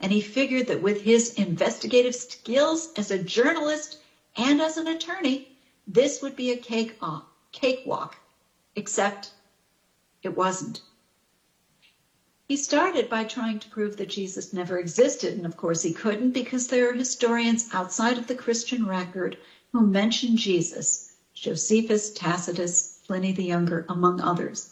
And 0.00 0.10
he 0.10 0.20
figured 0.20 0.66
that 0.66 0.82
with 0.82 1.02
his 1.02 1.30
investigative 1.34 2.16
skills 2.16 2.88
as 2.96 3.12
a 3.12 3.18
journalist 3.22 3.98
and 4.36 4.60
as 4.60 4.76
an 4.76 4.88
attorney, 4.88 5.44
this 5.86 6.20
would 6.22 6.34
be 6.34 6.50
a 6.50 6.56
cake 6.56 6.96
off, 7.00 7.22
cakewalk, 7.52 8.18
except 8.74 9.32
it 10.24 10.34
wasn't. 10.34 10.80
He 12.52 12.58
started 12.58 13.08
by 13.08 13.24
trying 13.24 13.60
to 13.60 13.68
prove 13.70 13.96
that 13.96 14.10
Jesus 14.10 14.52
never 14.52 14.78
existed, 14.78 15.32
and 15.38 15.46
of 15.46 15.56
course 15.56 15.80
he 15.80 15.94
couldn't 15.94 16.32
because 16.32 16.66
there 16.66 16.90
are 16.90 16.92
historians 16.92 17.66
outside 17.72 18.18
of 18.18 18.26
the 18.26 18.34
Christian 18.34 18.86
record 18.86 19.38
who 19.72 19.86
mention 19.86 20.36
Jesus, 20.36 21.12
Josephus, 21.32 22.10
Tacitus, 22.10 22.98
Pliny 23.06 23.32
the 23.32 23.44
Younger, 23.44 23.86
among 23.88 24.20
others. 24.20 24.68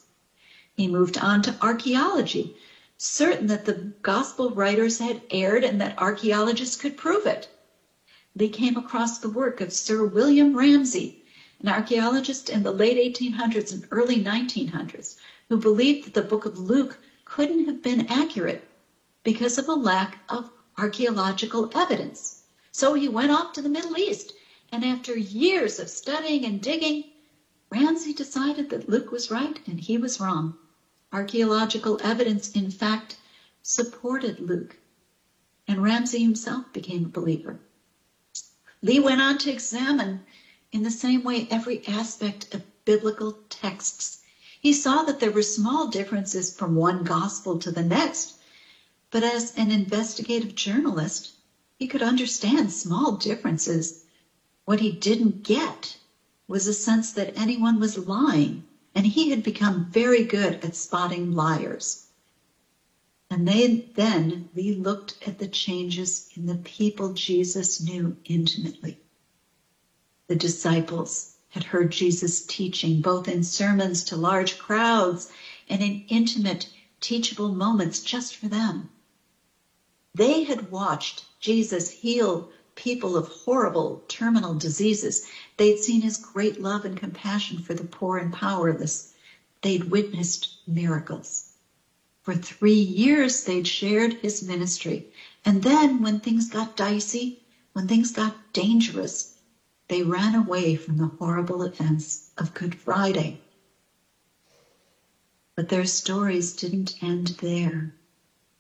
He 0.75 0.89
moved 0.89 1.17
on 1.17 1.41
to 1.41 1.57
archaeology, 1.63 2.55
certain 2.99 3.47
that 3.47 3.65
the 3.65 3.95
gospel 4.03 4.51
writers 4.51 4.99
had 4.99 5.23
erred 5.31 5.65
and 5.65 5.81
that 5.81 5.95
archaeologists 5.97 6.77
could 6.77 6.99
prove 6.99 7.25
it. 7.25 7.49
They 8.37 8.49
came 8.51 8.77
across 8.77 9.17
the 9.17 9.31
work 9.31 9.63
of 9.63 9.73
Sir 9.73 10.05
William 10.05 10.55
Ramsay, 10.55 11.17
an 11.63 11.71
archaeologist 11.71 12.51
in 12.51 12.63
the 12.63 12.73
late 12.73 12.99
1800s 12.99 13.73
and 13.73 13.87
early 13.91 14.23
1900s, 14.23 15.17
who 15.49 15.57
believed 15.57 16.05
that 16.05 16.13
the 16.13 16.21
book 16.21 16.45
of 16.45 16.59
Luke 16.59 16.99
couldn't 17.31 17.67
have 17.67 17.81
been 17.81 18.09
accurate 18.09 18.69
because 19.23 19.57
of 19.57 19.69
a 19.69 19.73
lack 19.73 20.19
of 20.29 20.51
archaeological 20.77 21.71
evidence. 21.77 22.43
So 22.73 22.95
he 22.95 23.09
went 23.09 23.31
off 23.31 23.53
to 23.53 23.63
the 23.63 23.69
Middle 23.69 23.97
East, 23.97 24.33
and 24.73 24.85
after 24.85 25.17
years 25.17 25.79
of 25.79 25.89
studying 25.89 26.45
and 26.45 26.61
digging, 26.61 27.05
Ramsay 27.71 28.15
decided 28.15 28.69
that 28.71 28.89
Luke 28.89 29.13
was 29.13 29.31
right 29.31 29.61
and 29.69 29.79
he 29.79 29.97
was 29.97 30.19
wrong. 30.19 30.59
Archaeological 31.13 32.01
evidence, 32.03 32.51
in 32.51 32.69
fact, 32.69 33.17
supported 33.63 34.41
Luke, 34.41 34.77
and 35.69 35.85
Ramsay 35.85 36.19
himself 36.19 36.73
became 36.73 37.05
a 37.05 37.09
believer. 37.09 37.61
Lee 38.83 38.99
went 38.99 39.21
on 39.21 39.39
to 39.39 39.53
examine, 39.53 40.25
in 40.73 40.83
the 40.83 40.91
same 40.91 41.23
way, 41.23 41.47
every 41.49 41.87
aspect 41.87 42.53
of 42.55 42.85
biblical 42.85 43.39
texts 43.49 44.20
he 44.61 44.75
saw 44.75 45.03
that 45.03 45.21
there 45.21 45.31
were 45.31 45.43
small 45.43 45.89
differences 45.89 46.55
from 46.55 46.75
one 46.75 47.03
gospel 47.03 47.59
to 47.59 47.71
the 47.71 47.83
next, 47.83 48.35
but 49.11 49.25
as 49.25 49.55
an 49.57 49.71
investigative 49.71 50.55
journalist, 50.55 51.33
He 51.79 51.87
could 51.87 52.03
understand 52.03 52.71
small 52.71 53.13
differences. 53.13 54.05
What 54.67 54.81
he 54.81 54.93
didn't 54.93 55.45
get 55.45 55.97
was 56.47 56.67
a 56.67 56.75
sense 56.75 57.11
that 57.13 57.35
anyone 57.39 57.81
was 57.81 57.97
lying, 57.97 58.65
and 58.95 59.07
he 59.07 59.31
had 59.31 59.43
become 59.43 59.91
very 59.91 60.25
good 60.25 60.63
at 60.63 60.77
spotting 60.77 61.33
liars. 61.33 62.05
And 63.31 63.49
they, 63.49 63.89
then 63.95 64.51
Lee 64.55 64.75
looked 64.75 65.17
at 65.27 65.39
the 65.39 65.49
changes 65.49 66.29
in 66.37 66.45
the 66.45 66.57
people 66.57 67.15
Jesus 67.15 67.81
knew 67.81 68.19
intimately. 68.27 68.99
The 70.27 70.37
disciples 70.37 71.37
had 71.51 71.65
heard 71.65 71.91
Jesus 71.91 72.43
teaching 72.43 73.01
both 73.01 73.29
in 73.29 73.43
sermons 73.43 74.05
to 74.05 74.17
large 74.17 74.59
crowds 74.59 75.31
and 75.69 75.83
in 75.83 76.05
intimate, 76.09 76.69
teachable 77.01 77.53
moments 77.53 78.01
just 78.01 78.37
for 78.37 78.49
them. 78.49 78.89
They 80.15 80.45
had 80.45 80.71
watched 80.71 81.25
Jesus 81.41 81.91
heal 81.91 82.51
people 82.75 83.17
of 83.17 83.29
horrible 83.29 84.05
terminal 84.09 84.55
diseases. 84.55 85.27
They'd 85.57 85.79
seen 85.79 86.03
his 86.03 86.17
great 86.17 86.61
love 86.61 86.85
and 86.85 86.97
compassion 86.97 87.63
for 87.63 87.75
the 87.75 87.85
poor 87.85 88.19
and 88.19 88.33
powerless. 88.33 89.13
They'd 89.63 89.91
witnessed 89.91 90.57
miracles. 90.67 91.47
For 92.23 92.35
three 92.35 92.73
years, 92.73 93.45
they'd 93.45 93.67
shared 93.67 94.15
his 94.15 94.43
ministry. 94.43 95.09
And 95.45 95.63
then, 95.63 96.01
when 96.01 96.21
things 96.21 96.49
got 96.49 96.77
dicey, 96.77 97.41
when 97.73 97.89
things 97.89 98.13
got 98.13 98.37
dangerous, 98.53 99.35
they 99.91 100.05
ran 100.05 100.35
away 100.37 100.77
from 100.77 100.99
the 100.99 101.13
horrible 101.19 101.63
events 101.63 102.31
of 102.39 102.55
Good 102.55 102.77
Friday. 102.77 103.41
But 105.57 105.69
their 105.69 105.87
stories 105.87 106.53
didn't 106.55 106.97
end 107.03 107.37
there. 107.41 107.95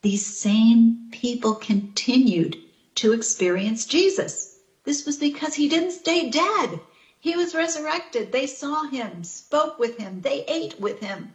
These 0.03 0.27
same 0.27 1.09
people 1.13 1.55
continued 1.55 2.59
to 2.97 3.13
experience 3.13 3.87
Jesus. 3.87 4.51
This 4.85 5.07
was 5.07 5.19
because 5.19 5.57
he 5.57 5.69
didn't 5.69 5.93
stay 5.93 6.31
dead. 6.31 6.83
He 7.21 7.37
was 7.37 7.55
resurrected. 7.55 8.33
They 8.33 8.47
saw 8.47 8.85
him, 8.85 9.25
spoke 9.25 9.79
with 9.79 9.97
him, 9.99 10.23
they 10.23 10.45
ate 10.49 10.81
with 10.81 11.01
him, 11.01 11.35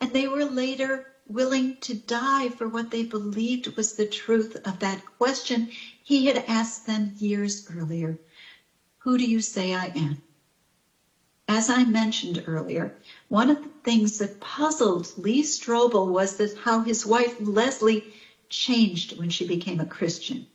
and 0.00 0.14
they 0.14 0.28
were 0.28 0.46
later 0.46 1.06
willing 1.26 1.76
to 1.82 1.94
die 1.94 2.50
for 2.50 2.68
what 2.68 2.90
they 2.90 3.04
believed 3.04 3.76
was 3.76 3.94
the 3.94 4.06
truth 4.06 4.56
of 4.64 4.80
that 4.80 5.04
question 5.04 5.68
he 6.02 6.26
had 6.26 6.44
asked 6.48 6.86
them 6.86 7.12
years 7.18 7.64
earlier 7.70 8.18
Who 9.04 9.16
do 9.16 9.24
you 9.24 9.40
say 9.40 9.74
I 9.74 9.86
am? 9.86 10.20
As 11.48 11.70
I 11.70 11.84
mentioned 11.84 12.44
earlier, 12.46 12.94
one 13.28 13.48
of 13.48 13.62
the 13.62 13.70
things 13.82 14.18
that 14.18 14.40
puzzled 14.40 15.14
Lee 15.16 15.42
Strobel 15.42 16.08
was 16.08 16.36
that 16.36 16.54
how 16.58 16.82
his 16.82 17.06
wife 17.06 17.34
Leslie 17.40 18.12
changed 18.50 19.18
when 19.18 19.30
she 19.30 19.46
became 19.46 19.80
a 19.80 19.86
Christian. 19.86 20.46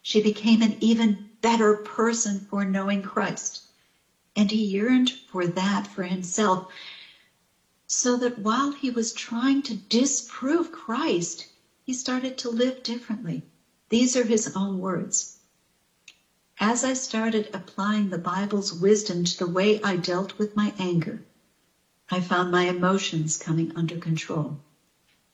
She 0.00 0.22
became 0.22 0.62
an 0.62 0.78
even 0.80 1.28
better 1.42 1.74
person 1.74 2.46
for 2.48 2.64
knowing 2.64 3.02
Christ. 3.02 3.60
And 4.34 4.50
he 4.50 4.64
yearned 4.64 5.10
for 5.30 5.46
that 5.46 5.86
for 5.86 6.04
himself, 6.04 6.72
so 7.86 8.16
that 8.16 8.38
while 8.38 8.72
he 8.72 8.88
was 8.88 9.12
trying 9.12 9.60
to 9.64 9.76
disprove 9.76 10.72
Christ, 10.72 11.46
he 11.84 11.92
started 11.92 12.38
to 12.38 12.48
live 12.48 12.82
differently. 12.82 13.44
These 13.90 14.16
are 14.16 14.24
his 14.24 14.56
own 14.56 14.78
words. 14.78 15.36
As 16.60 16.84
I 16.84 16.92
started 16.92 17.48
applying 17.54 18.10
the 18.10 18.18
Bible's 18.18 18.74
wisdom 18.74 19.24
to 19.24 19.38
the 19.38 19.46
way 19.46 19.80
I 19.82 19.96
dealt 19.96 20.38
with 20.38 20.54
my 20.54 20.74
anger, 20.78 21.24
I 22.10 22.20
found 22.20 22.50
my 22.50 22.68
emotions 22.68 23.38
coming 23.38 23.74
under 23.74 23.96
control. 23.96 24.60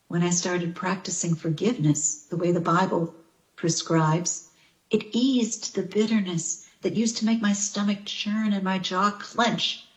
When 0.06 0.22
I 0.22 0.30
started 0.30 0.76
practicing 0.76 1.34
forgiveness 1.34 2.14
the 2.30 2.36
way 2.36 2.52
the 2.52 2.60
Bible 2.60 3.14
prescribes, 3.56 4.50
it 4.90 5.08
eased 5.10 5.74
the 5.74 5.82
bitterness 5.82 6.64
that 6.82 6.94
used 6.94 7.16
to 7.16 7.26
make 7.26 7.42
my 7.42 7.52
stomach 7.52 8.04
churn 8.04 8.52
and 8.52 8.62
my 8.62 8.78
jaw 8.78 9.10
clench. 9.10 9.88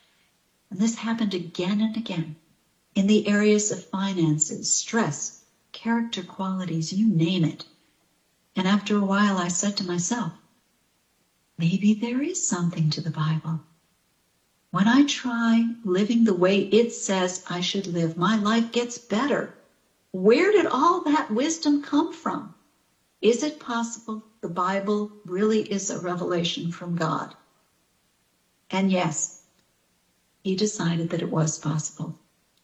And 0.71 0.79
this 0.79 0.95
happened 0.95 1.35
again 1.35 1.81
and 1.81 1.95
again 1.95 2.35
in 2.95 3.05
the 3.05 3.27
areas 3.27 3.71
of 3.71 3.85
finances, 3.85 4.73
stress, 4.73 5.43
character 5.71 6.23
qualities, 6.23 6.91
you 6.91 7.05
name 7.05 7.45
it. 7.45 7.65
And 8.55 8.67
after 8.67 8.97
a 8.97 9.05
while, 9.05 9.37
I 9.37 9.49
said 9.49 9.77
to 9.77 9.83
myself, 9.83 10.33
maybe 11.61 11.93
there 11.93 12.23
is 12.23 12.47
something 12.47 12.89
to 12.89 13.01
the 13.01 13.11
Bible. 13.11 13.59
When 14.71 14.87
I 14.87 15.05
try 15.05 15.75
living 15.85 16.23
the 16.23 16.33
way 16.33 16.61
it 16.61 16.91
says 16.91 17.45
I 17.47 17.61
should 17.61 17.85
live, 17.85 18.17
my 18.17 18.35
life 18.35 18.71
gets 18.71 18.97
better. 18.97 19.53
Where 20.11 20.51
did 20.51 20.65
all 20.65 21.01
that 21.01 21.29
wisdom 21.29 21.83
come 21.83 22.13
from? 22.13 22.55
Is 23.21 23.43
it 23.43 23.59
possible 23.59 24.23
the 24.41 24.49
Bible 24.49 25.11
really 25.23 25.61
is 25.71 25.91
a 25.91 25.99
revelation 25.99 26.71
from 26.71 26.95
God? 26.95 27.35
And 28.71 28.91
yes, 28.91 29.43
he 30.43 30.55
decided 30.55 31.11
that 31.11 31.21
it 31.21 31.29
was 31.29 31.59
possible. 31.59 32.17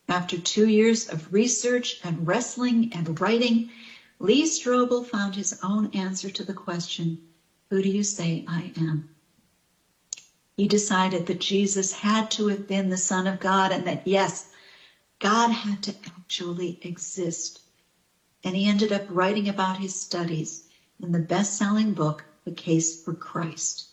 After 0.10 0.40
two 0.40 0.68
years 0.68 1.08
of 1.08 1.32
research 1.32 2.00
and 2.04 2.26
wrestling 2.26 2.92
and 2.94 3.22
writing, 3.22 3.70
Lee 4.18 4.46
Strobel 4.46 5.06
found 5.06 5.36
his 5.36 5.60
own 5.62 5.92
answer 5.94 6.32
to 6.32 6.44
the 6.44 6.56
question 6.56 7.20
who 7.70 7.82
do 7.82 7.90
you 7.90 8.04
say 8.04 8.44
I 8.48 8.74
am? 8.78 9.08
He 10.58 10.68
decided 10.68 11.26
that 11.28 11.40
Jesus 11.40 11.92
had 11.94 12.32
to 12.32 12.48
have 12.48 12.68
been 12.68 12.90
the 12.90 12.98
Son 12.98 13.28
of 13.28 13.40
God 13.40 13.72
and 13.72 13.88
that, 13.88 14.02
yes, 14.06 14.48
God 15.20 15.52
had 15.52 15.84
to 15.84 15.96
actually 16.06 16.78
exist. 16.82 17.62
And 18.44 18.56
he 18.56 18.68
ended 18.68 18.92
up 18.92 19.06
writing 19.10 19.48
about 19.50 19.78
his 19.78 19.96
studies 19.96 20.64
in 21.02 21.12
the 21.12 21.20
best 21.20 21.56
selling 21.56 21.94
book, 21.94 22.26
The 22.46 22.52
Case 22.52 22.96
for 22.96 23.14
Christ. 23.14 23.88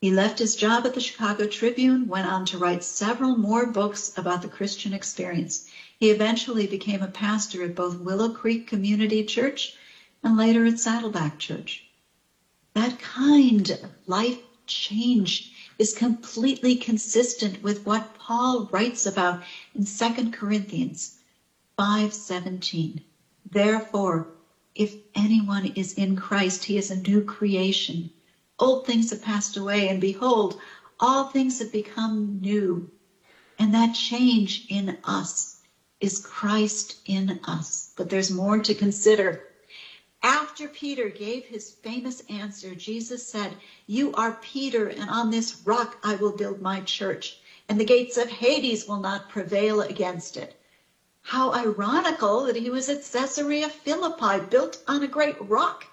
He 0.00 0.10
left 0.10 0.38
his 0.38 0.54
job 0.54 0.86
at 0.86 0.94
the 0.94 1.00
Chicago 1.00 1.46
Tribune, 1.46 2.06
went 2.08 2.26
on 2.28 2.44
to 2.46 2.58
write 2.58 2.84
several 2.84 3.36
more 3.36 3.66
books 3.66 4.10
about 4.16 4.42
the 4.42 4.48
Christian 4.48 4.92
experience. 4.92 5.64
He 5.98 6.10
eventually 6.10 6.66
became 6.66 7.02
a 7.02 7.08
pastor 7.08 7.62
at 7.62 7.74
both 7.74 7.98
Willow 7.98 8.30
Creek 8.30 8.66
Community 8.66 9.24
Church 9.24 9.74
and 10.22 10.36
later 10.36 10.66
at 10.66 10.78
Saddleback 10.78 11.38
Church. 11.38 11.86
That 12.74 12.98
kind 12.98 13.70
of 13.70 13.90
life 14.06 14.40
change 14.66 15.52
is 15.78 15.92
completely 15.94 16.74
consistent 16.74 17.62
with 17.62 17.86
what 17.86 18.14
Paul 18.18 18.68
writes 18.72 19.06
about 19.06 19.44
in 19.76 19.84
2 19.86 20.32
Corinthians 20.32 21.18
5:17. 21.78 23.02
Therefore, 23.48 24.26
if 24.74 24.96
anyone 25.14 25.66
is 25.66 25.92
in 25.94 26.16
Christ, 26.16 26.64
he 26.64 26.76
is 26.76 26.90
a 26.90 26.96
new 26.96 27.22
creation. 27.22 28.10
Old 28.58 28.86
things 28.86 29.10
have 29.10 29.22
passed 29.22 29.56
away, 29.56 29.88
and 29.88 30.00
behold, 30.00 30.58
all 30.98 31.30
things 31.30 31.60
have 31.60 31.70
become 31.72 32.40
new. 32.40 32.90
And 33.56 33.72
that 33.72 33.94
change 33.94 34.66
in 34.68 34.98
us 35.04 35.58
is 36.00 36.18
Christ 36.18 36.96
in 37.04 37.38
us. 37.44 37.92
But 37.96 38.10
there's 38.10 38.32
more 38.32 38.58
to 38.58 38.74
consider. 38.74 39.44
After 40.24 40.68
Peter 40.68 41.10
gave 41.10 41.44
his 41.44 41.70
famous 41.70 42.22
answer, 42.30 42.74
Jesus 42.74 43.28
said, 43.28 43.58
You 43.86 44.10
are 44.14 44.38
Peter, 44.40 44.88
and 44.88 45.10
on 45.10 45.28
this 45.28 45.58
rock 45.66 45.98
I 46.02 46.14
will 46.14 46.32
build 46.32 46.62
my 46.62 46.80
church, 46.80 47.40
and 47.68 47.78
the 47.78 47.84
gates 47.84 48.16
of 48.16 48.30
Hades 48.30 48.88
will 48.88 49.00
not 49.00 49.28
prevail 49.28 49.82
against 49.82 50.38
it. 50.38 50.58
How 51.20 51.52
ironical 51.52 52.44
that 52.44 52.56
he 52.56 52.70
was 52.70 52.88
at 52.88 53.04
Caesarea 53.04 53.68
Philippi, 53.68 54.46
built 54.46 54.82
on 54.88 55.02
a 55.02 55.08
great 55.08 55.36
rock, 55.42 55.88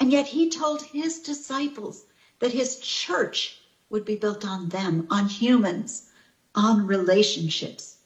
and 0.00 0.10
yet 0.10 0.28
he 0.28 0.48
told 0.48 0.80
his 0.80 1.20
disciples 1.20 2.06
that 2.38 2.52
his 2.52 2.78
church 2.78 3.60
would 3.90 4.06
be 4.06 4.16
built 4.16 4.46
on 4.46 4.70
them, 4.70 5.06
on 5.10 5.28
humans, 5.28 6.04
on 6.54 6.86
relationships. 6.86 7.97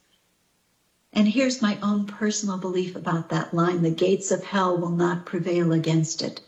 And 1.15 1.27
here's 1.27 1.61
my 1.61 1.77
own 1.83 2.07
personal 2.07 2.57
belief 2.57 2.95
about 2.95 3.29
that 3.29 3.53
line 3.53 3.83
the 3.83 3.91
gates 3.91 4.31
of 4.31 4.43
hell 4.43 4.75
will 4.75 4.89
not 4.89 5.27
prevail 5.27 5.71
against 5.71 6.23
it. 6.23 6.41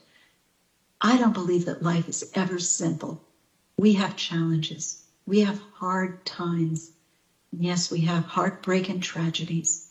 I 1.00 1.18
don't 1.18 1.36
believe 1.36 1.66
that 1.66 1.84
life 1.84 2.10
is 2.10 2.32
ever 2.34 2.58
simple. 2.58 3.24
We 3.78 3.94
have 3.94 4.16
challenges, 4.16 5.04
we 5.28 5.42
have 5.42 5.62
hard 5.74 6.26
times. 6.26 6.94
Yes, 7.52 7.92
we 7.92 8.02
have 8.02 8.26
heartbreak 8.26 8.90
and 8.90 9.04
tragedies. 9.04 9.90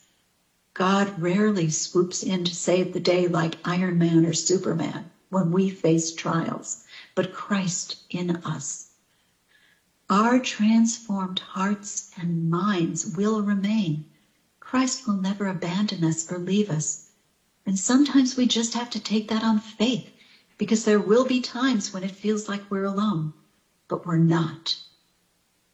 God 0.74 1.22
rarely 1.22 1.70
swoops 1.70 2.24
in 2.24 2.44
to 2.44 2.52
save 2.52 2.94
the 2.94 2.98
day 3.00 3.28
like 3.28 3.58
Iron 3.64 3.96
Man 3.96 4.26
or 4.26 4.32
Superman 4.32 5.08
when 5.30 5.52
we 5.52 5.70
face 5.70 6.12
trials, 6.12 6.82
but 7.14 7.32
Christ 7.32 7.98
in 8.10 8.38
us. 8.38 8.88
Our 10.10 10.40
transformed 10.40 11.38
hearts 11.38 12.10
and 12.16 12.50
minds 12.50 13.14
will 13.16 13.40
remain 13.40 14.06
Christ 14.64 15.07
will 15.07 15.14
never 15.14 15.46
abandon 15.46 16.03
us 16.03 16.31
or 16.33 16.38
leave 16.38 16.70
us. 16.70 17.07
And 17.64 17.79
sometimes 17.79 18.37
we 18.37 18.46
just 18.46 18.74
have 18.74 18.90
to 18.90 19.00
take 19.00 19.29
that 19.29 19.44
on 19.44 19.61
faith 19.61 20.11
because 20.59 20.85
there 20.85 20.98
will 20.98 21.24
be 21.24 21.40
times 21.40 21.92
when 21.92 22.03
it 22.03 22.16
feels 22.16 22.48
like 22.48 22.68
we're 22.68 22.85
alone, 22.85 23.33
but 23.87 24.05
we're 24.05 24.16
not. 24.16 24.77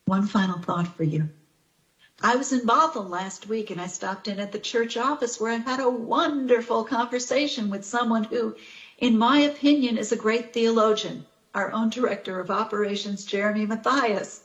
One 0.04 0.26
final 0.26 0.58
thought 0.58 0.94
for 0.96 1.04
you. 1.04 1.30
I 2.22 2.36
was 2.36 2.52
in 2.52 2.66
Bothell 2.66 3.08
last 3.08 3.48
week 3.48 3.70
and 3.70 3.80
I 3.80 3.86
stopped 3.86 4.28
in 4.28 4.38
at 4.38 4.52
the 4.52 4.58
church 4.58 4.98
office 4.98 5.40
where 5.40 5.52
I 5.52 5.56
had 5.56 5.80
a 5.80 5.88
wonderful 5.88 6.84
conversation 6.84 7.70
with 7.70 7.84
someone 7.84 8.24
who 8.24 8.54
in 9.00 9.16
my 9.16 9.38
opinion, 9.40 9.96
is 9.96 10.12
a 10.12 10.16
great 10.16 10.52
theologian, 10.52 11.24
our 11.54 11.72
own 11.72 11.88
director 11.88 12.38
of 12.38 12.50
operations, 12.50 13.24
Jeremy 13.24 13.64
Matthias. 13.64 14.42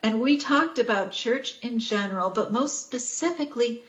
And 0.00 0.20
we 0.20 0.36
talked 0.36 0.78
about 0.78 1.10
church 1.10 1.58
in 1.60 1.80
general, 1.80 2.30
but 2.30 2.52
most 2.52 2.82
specifically 2.86 3.82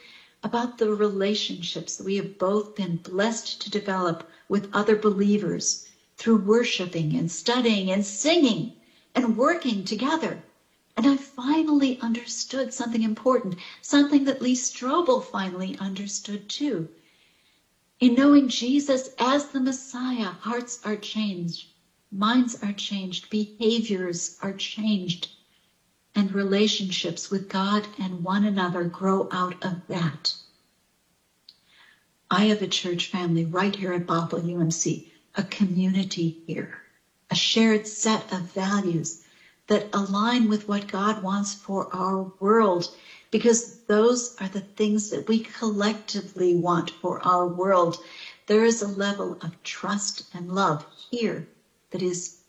about 0.44 0.80
the 0.80 0.90
relationships 0.90 1.98
that 1.98 2.04
we 2.04 2.16
have 2.16 2.40
both 2.40 2.76
been 2.76 2.96
blessed 2.98 3.62
to 3.62 3.70
develop 3.70 4.28
with 4.48 4.74
other 4.74 4.96
believers 4.96 5.88
through 6.18 6.38
worshiping 6.38 7.16
and 7.16 7.30
studying 7.30 7.92
and 7.92 8.04
singing 8.04 8.74
and 9.14 9.38
working 9.38 9.86
together. 9.86 10.42
And 10.98 11.06
I 11.06 11.16
finally 11.16 12.00
understood 12.02 12.74
something 12.74 13.04
important, 13.04 13.58
something 13.82 14.24
that 14.24 14.42
Lee 14.42 14.56
Strobel 14.56 15.24
finally 15.24 15.78
understood 15.78 16.50
too. 16.50 16.90
In 18.00 18.16
knowing 18.16 18.50
Jesus 18.50 19.10
as 19.20 19.50
the 19.50 19.60
Messiah, 19.60 20.32
hearts 20.42 20.80
are 20.84 20.98
changed, 20.98 21.68
minds 22.12 22.56
are 22.64 22.74
changed, 22.74 23.30
behaviors 23.30 24.38
are 24.42 24.54
changed, 24.54 25.30
and 26.20 26.34
relationships 26.34 27.32
with 27.32 27.48
God 27.48 27.88
and 27.98 28.26
one 28.26 28.44
another 28.44 28.84
grow 28.84 29.30
out 29.32 29.56
of 29.64 29.88
that. 29.88 30.34
I 32.30 32.48
have 32.48 32.62
a 32.62 32.68
church 32.68 33.08
family 33.08 33.46
right 33.46 33.74
here 33.74 33.94
at 33.94 34.06
Bothell 34.06 34.42
UMC, 34.42 35.08
a 35.36 35.44
community 35.44 36.44
here, 36.46 36.82
a 37.32 37.36
shared 37.36 37.88
set 37.88 38.34
of 38.34 38.52
values 38.52 39.24
that 39.68 39.88
align 39.94 40.50
with 40.50 40.68
what 40.68 40.92
God 40.92 41.24
wants 41.24 41.54
for 41.54 41.88
our 41.96 42.24
world 42.42 42.94
because 43.32 43.78
those 43.88 44.36
are 44.42 44.50
the 44.50 44.60
things 44.60 45.12
that 45.12 45.26
we 45.30 45.40
collectively 45.40 46.54
want 46.54 46.90
for 46.90 47.26
our 47.26 47.48
world. 47.48 47.98
There 48.48 48.66
is 48.66 48.82
a 48.82 48.90
level 48.90 49.38
of 49.42 49.64
trust 49.64 50.24
and 50.34 50.52
love 50.52 50.86
here 51.12 51.48
that 51.92 52.02
is 52.02 52.40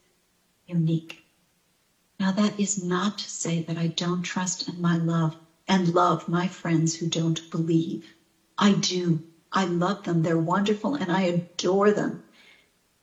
unique. 0.66 1.22
Now, 2.20 2.32
that 2.32 2.60
is 2.60 2.78
not 2.78 3.18
to 3.18 3.30
say 3.30 3.62
that 3.62 3.78
I 3.78 3.88
don't 3.88 4.22
trust 4.22 4.68
in 4.68 4.80
my 4.80 4.98
love 4.98 5.36
and 5.68 5.88
love 5.94 6.28
my 6.28 6.48
friends 6.48 6.96
who 6.96 7.08
don't 7.08 7.50
believe. 7.50 8.14
I 8.58 8.74
do. 8.74 9.22
I 9.52 9.66
love 9.66 10.04
them. 10.04 10.22
They're 10.22 10.38
wonderful 10.38 10.94
and 10.96 11.12
I 11.12 11.22
adore 11.22 11.92
them. 11.92 12.22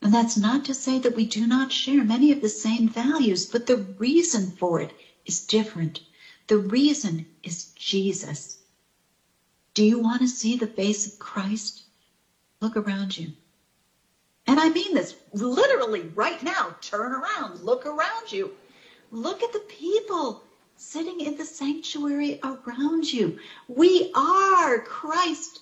And 0.02 0.14
that's 0.14 0.36
not 0.38 0.64
to 0.66 0.74
say 0.74 0.98
that 1.00 1.16
we 1.16 1.26
do 1.26 1.46
not 1.48 1.72
share 1.72 2.04
many 2.04 2.32
of 2.32 2.40
the 2.40 2.48
same 2.50 2.88
values, 2.88 3.46
but 3.46 3.66
the 3.66 3.78
reason 3.98 4.52
for 4.52 4.80
it 4.80 4.94
is 5.26 5.40
different. 5.42 6.02
The 6.48 6.58
reason 6.58 7.26
is 7.42 7.66
Jesus. 7.76 8.58
Do 9.74 9.84
you 9.84 9.98
want 9.98 10.22
to 10.22 10.28
see 10.28 10.56
the 10.56 10.68
face 10.68 11.06
of 11.06 11.18
Christ? 11.18 11.84
Look 12.60 12.76
around 12.76 13.18
you. 13.18 13.34
And 14.46 14.60
I 14.60 14.70
mean 14.70 14.94
this 14.94 15.16
literally 15.32 16.08
right 16.14 16.42
now. 16.42 16.76
Turn 16.80 17.12
around, 17.12 17.60
look 17.60 17.86
around 17.86 18.32
you. 18.32 18.52
Look 19.10 19.42
at 19.42 19.54
the 19.54 19.60
people 19.60 20.42
sitting 20.76 21.20
in 21.20 21.36
the 21.38 21.44
sanctuary 21.44 22.40
around 22.44 23.10
you. 23.10 23.38
We 23.66 24.12
are 24.14 24.80
Christ 24.80 25.60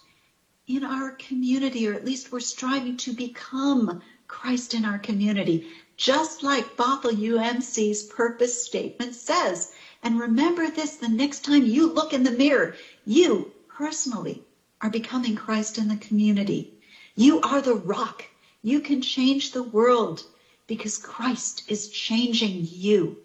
in 0.66 0.82
our 0.82 1.12
community, 1.12 1.86
or 1.86 1.94
at 1.94 2.04
least 2.04 2.32
we're 2.32 2.40
striving 2.40 2.96
to 2.96 3.12
become 3.12 4.02
Christ 4.26 4.74
in 4.74 4.84
our 4.84 4.98
community, 4.98 5.68
just 5.96 6.42
like 6.42 6.76
Bothell 6.76 7.12
UMC's 7.12 8.02
purpose 8.02 8.66
statement 8.66 9.14
says. 9.14 9.72
And 10.02 10.18
remember 10.18 10.68
this 10.68 10.96
the 10.96 11.08
next 11.08 11.44
time 11.44 11.64
you 11.64 11.92
look 11.92 12.12
in 12.12 12.24
the 12.24 12.32
mirror, 12.32 12.74
you 13.04 13.52
personally 13.68 14.42
are 14.80 14.90
becoming 14.90 15.36
Christ 15.36 15.78
in 15.78 15.86
the 15.86 15.96
community. 15.96 16.74
You 17.14 17.40
are 17.42 17.62
the 17.62 17.76
rock. 17.76 18.24
You 18.62 18.80
can 18.80 19.00
change 19.00 19.52
the 19.52 19.62
world 19.62 20.24
because 20.66 20.98
Christ 20.98 21.62
is 21.68 21.88
changing 21.88 22.66
you. 22.68 23.18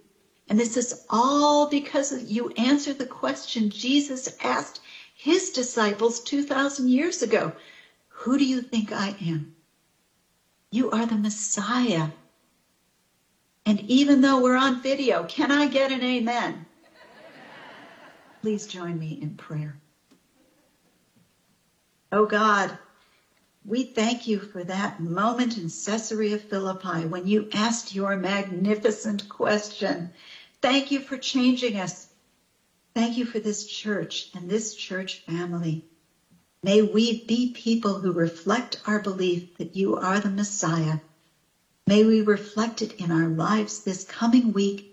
And 0.51 0.59
this 0.59 0.75
is 0.75 1.05
all 1.09 1.69
because 1.69 2.23
you 2.23 2.49
answered 2.57 2.99
the 2.99 3.05
question 3.05 3.69
Jesus 3.69 4.35
asked 4.43 4.81
his 5.15 5.51
disciples 5.51 6.19
2,000 6.19 6.89
years 6.89 7.23
ago 7.23 7.53
Who 8.09 8.37
do 8.37 8.43
you 8.43 8.61
think 8.61 8.91
I 8.91 9.15
am? 9.21 9.55
You 10.69 10.91
are 10.91 11.05
the 11.05 11.15
Messiah. 11.15 12.09
And 13.65 13.79
even 13.89 14.19
though 14.19 14.41
we're 14.41 14.57
on 14.57 14.81
video, 14.81 15.23
can 15.23 15.51
I 15.51 15.69
get 15.69 15.93
an 15.93 16.03
amen? 16.03 16.65
Please 18.41 18.67
join 18.67 18.99
me 18.99 19.19
in 19.21 19.35
prayer. 19.35 19.79
Oh 22.11 22.25
God, 22.25 22.77
we 23.63 23.83
thank 23.83 24.27
you 24.27 24.39
for 24.39 24.65
that 24.65 24.99
moment 24.99 25.57
in 25.57 25.69
Caesarea 25.69 26.39
Philippi 26.39 27.05
when 27.05 27.25
you 27.25 27.47
asked 27.53 27.95
your 27.95 28.17
magnificent 28.17 29.29
question. 29.29 30.11
Thank 30.61 30.91
you 30.91 31.01
for 31.01 31.17
changing 31.17 31.77
us. 31.77 32.07
Thank 32.95 33.17
you 33.17 33.25
for 33.25 33.39
this 33.39 33.65
church 33.65 34.29
and 34.35 34.49
this 34.49 34.73
church 34.73 35.23
family. 35.27 35.85
May 36.63 36.81
we 36.81 37.23
be 37.27 37.51
people 37.53 37.99
who 37.99 38.11
reflect 38.13 38.77
our 38.85 38.99
belief 38.99 39.45
that 39.59 39.75
you 39.75 39.95
are 39.95 40.19
the 40.19 40.29
Messiah. 40.29 40.99
May 41.87 42.05
we 42.05 42.21
reflect 42.21 42.81
it 42.81 42.93
in 42.93 43.11
our 43.11 43.29
lives 43.29 43.81
this 43.81 44.03
coming 44.05 44.53
week 44.53 44.85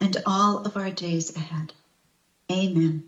and 0.00 0.16
all 0.26 0.58
of 0.58 0.76
our 0.76 0.90
days 0.90 1.32
ahead. 1.36 1.74
Amen. 2.52 3.04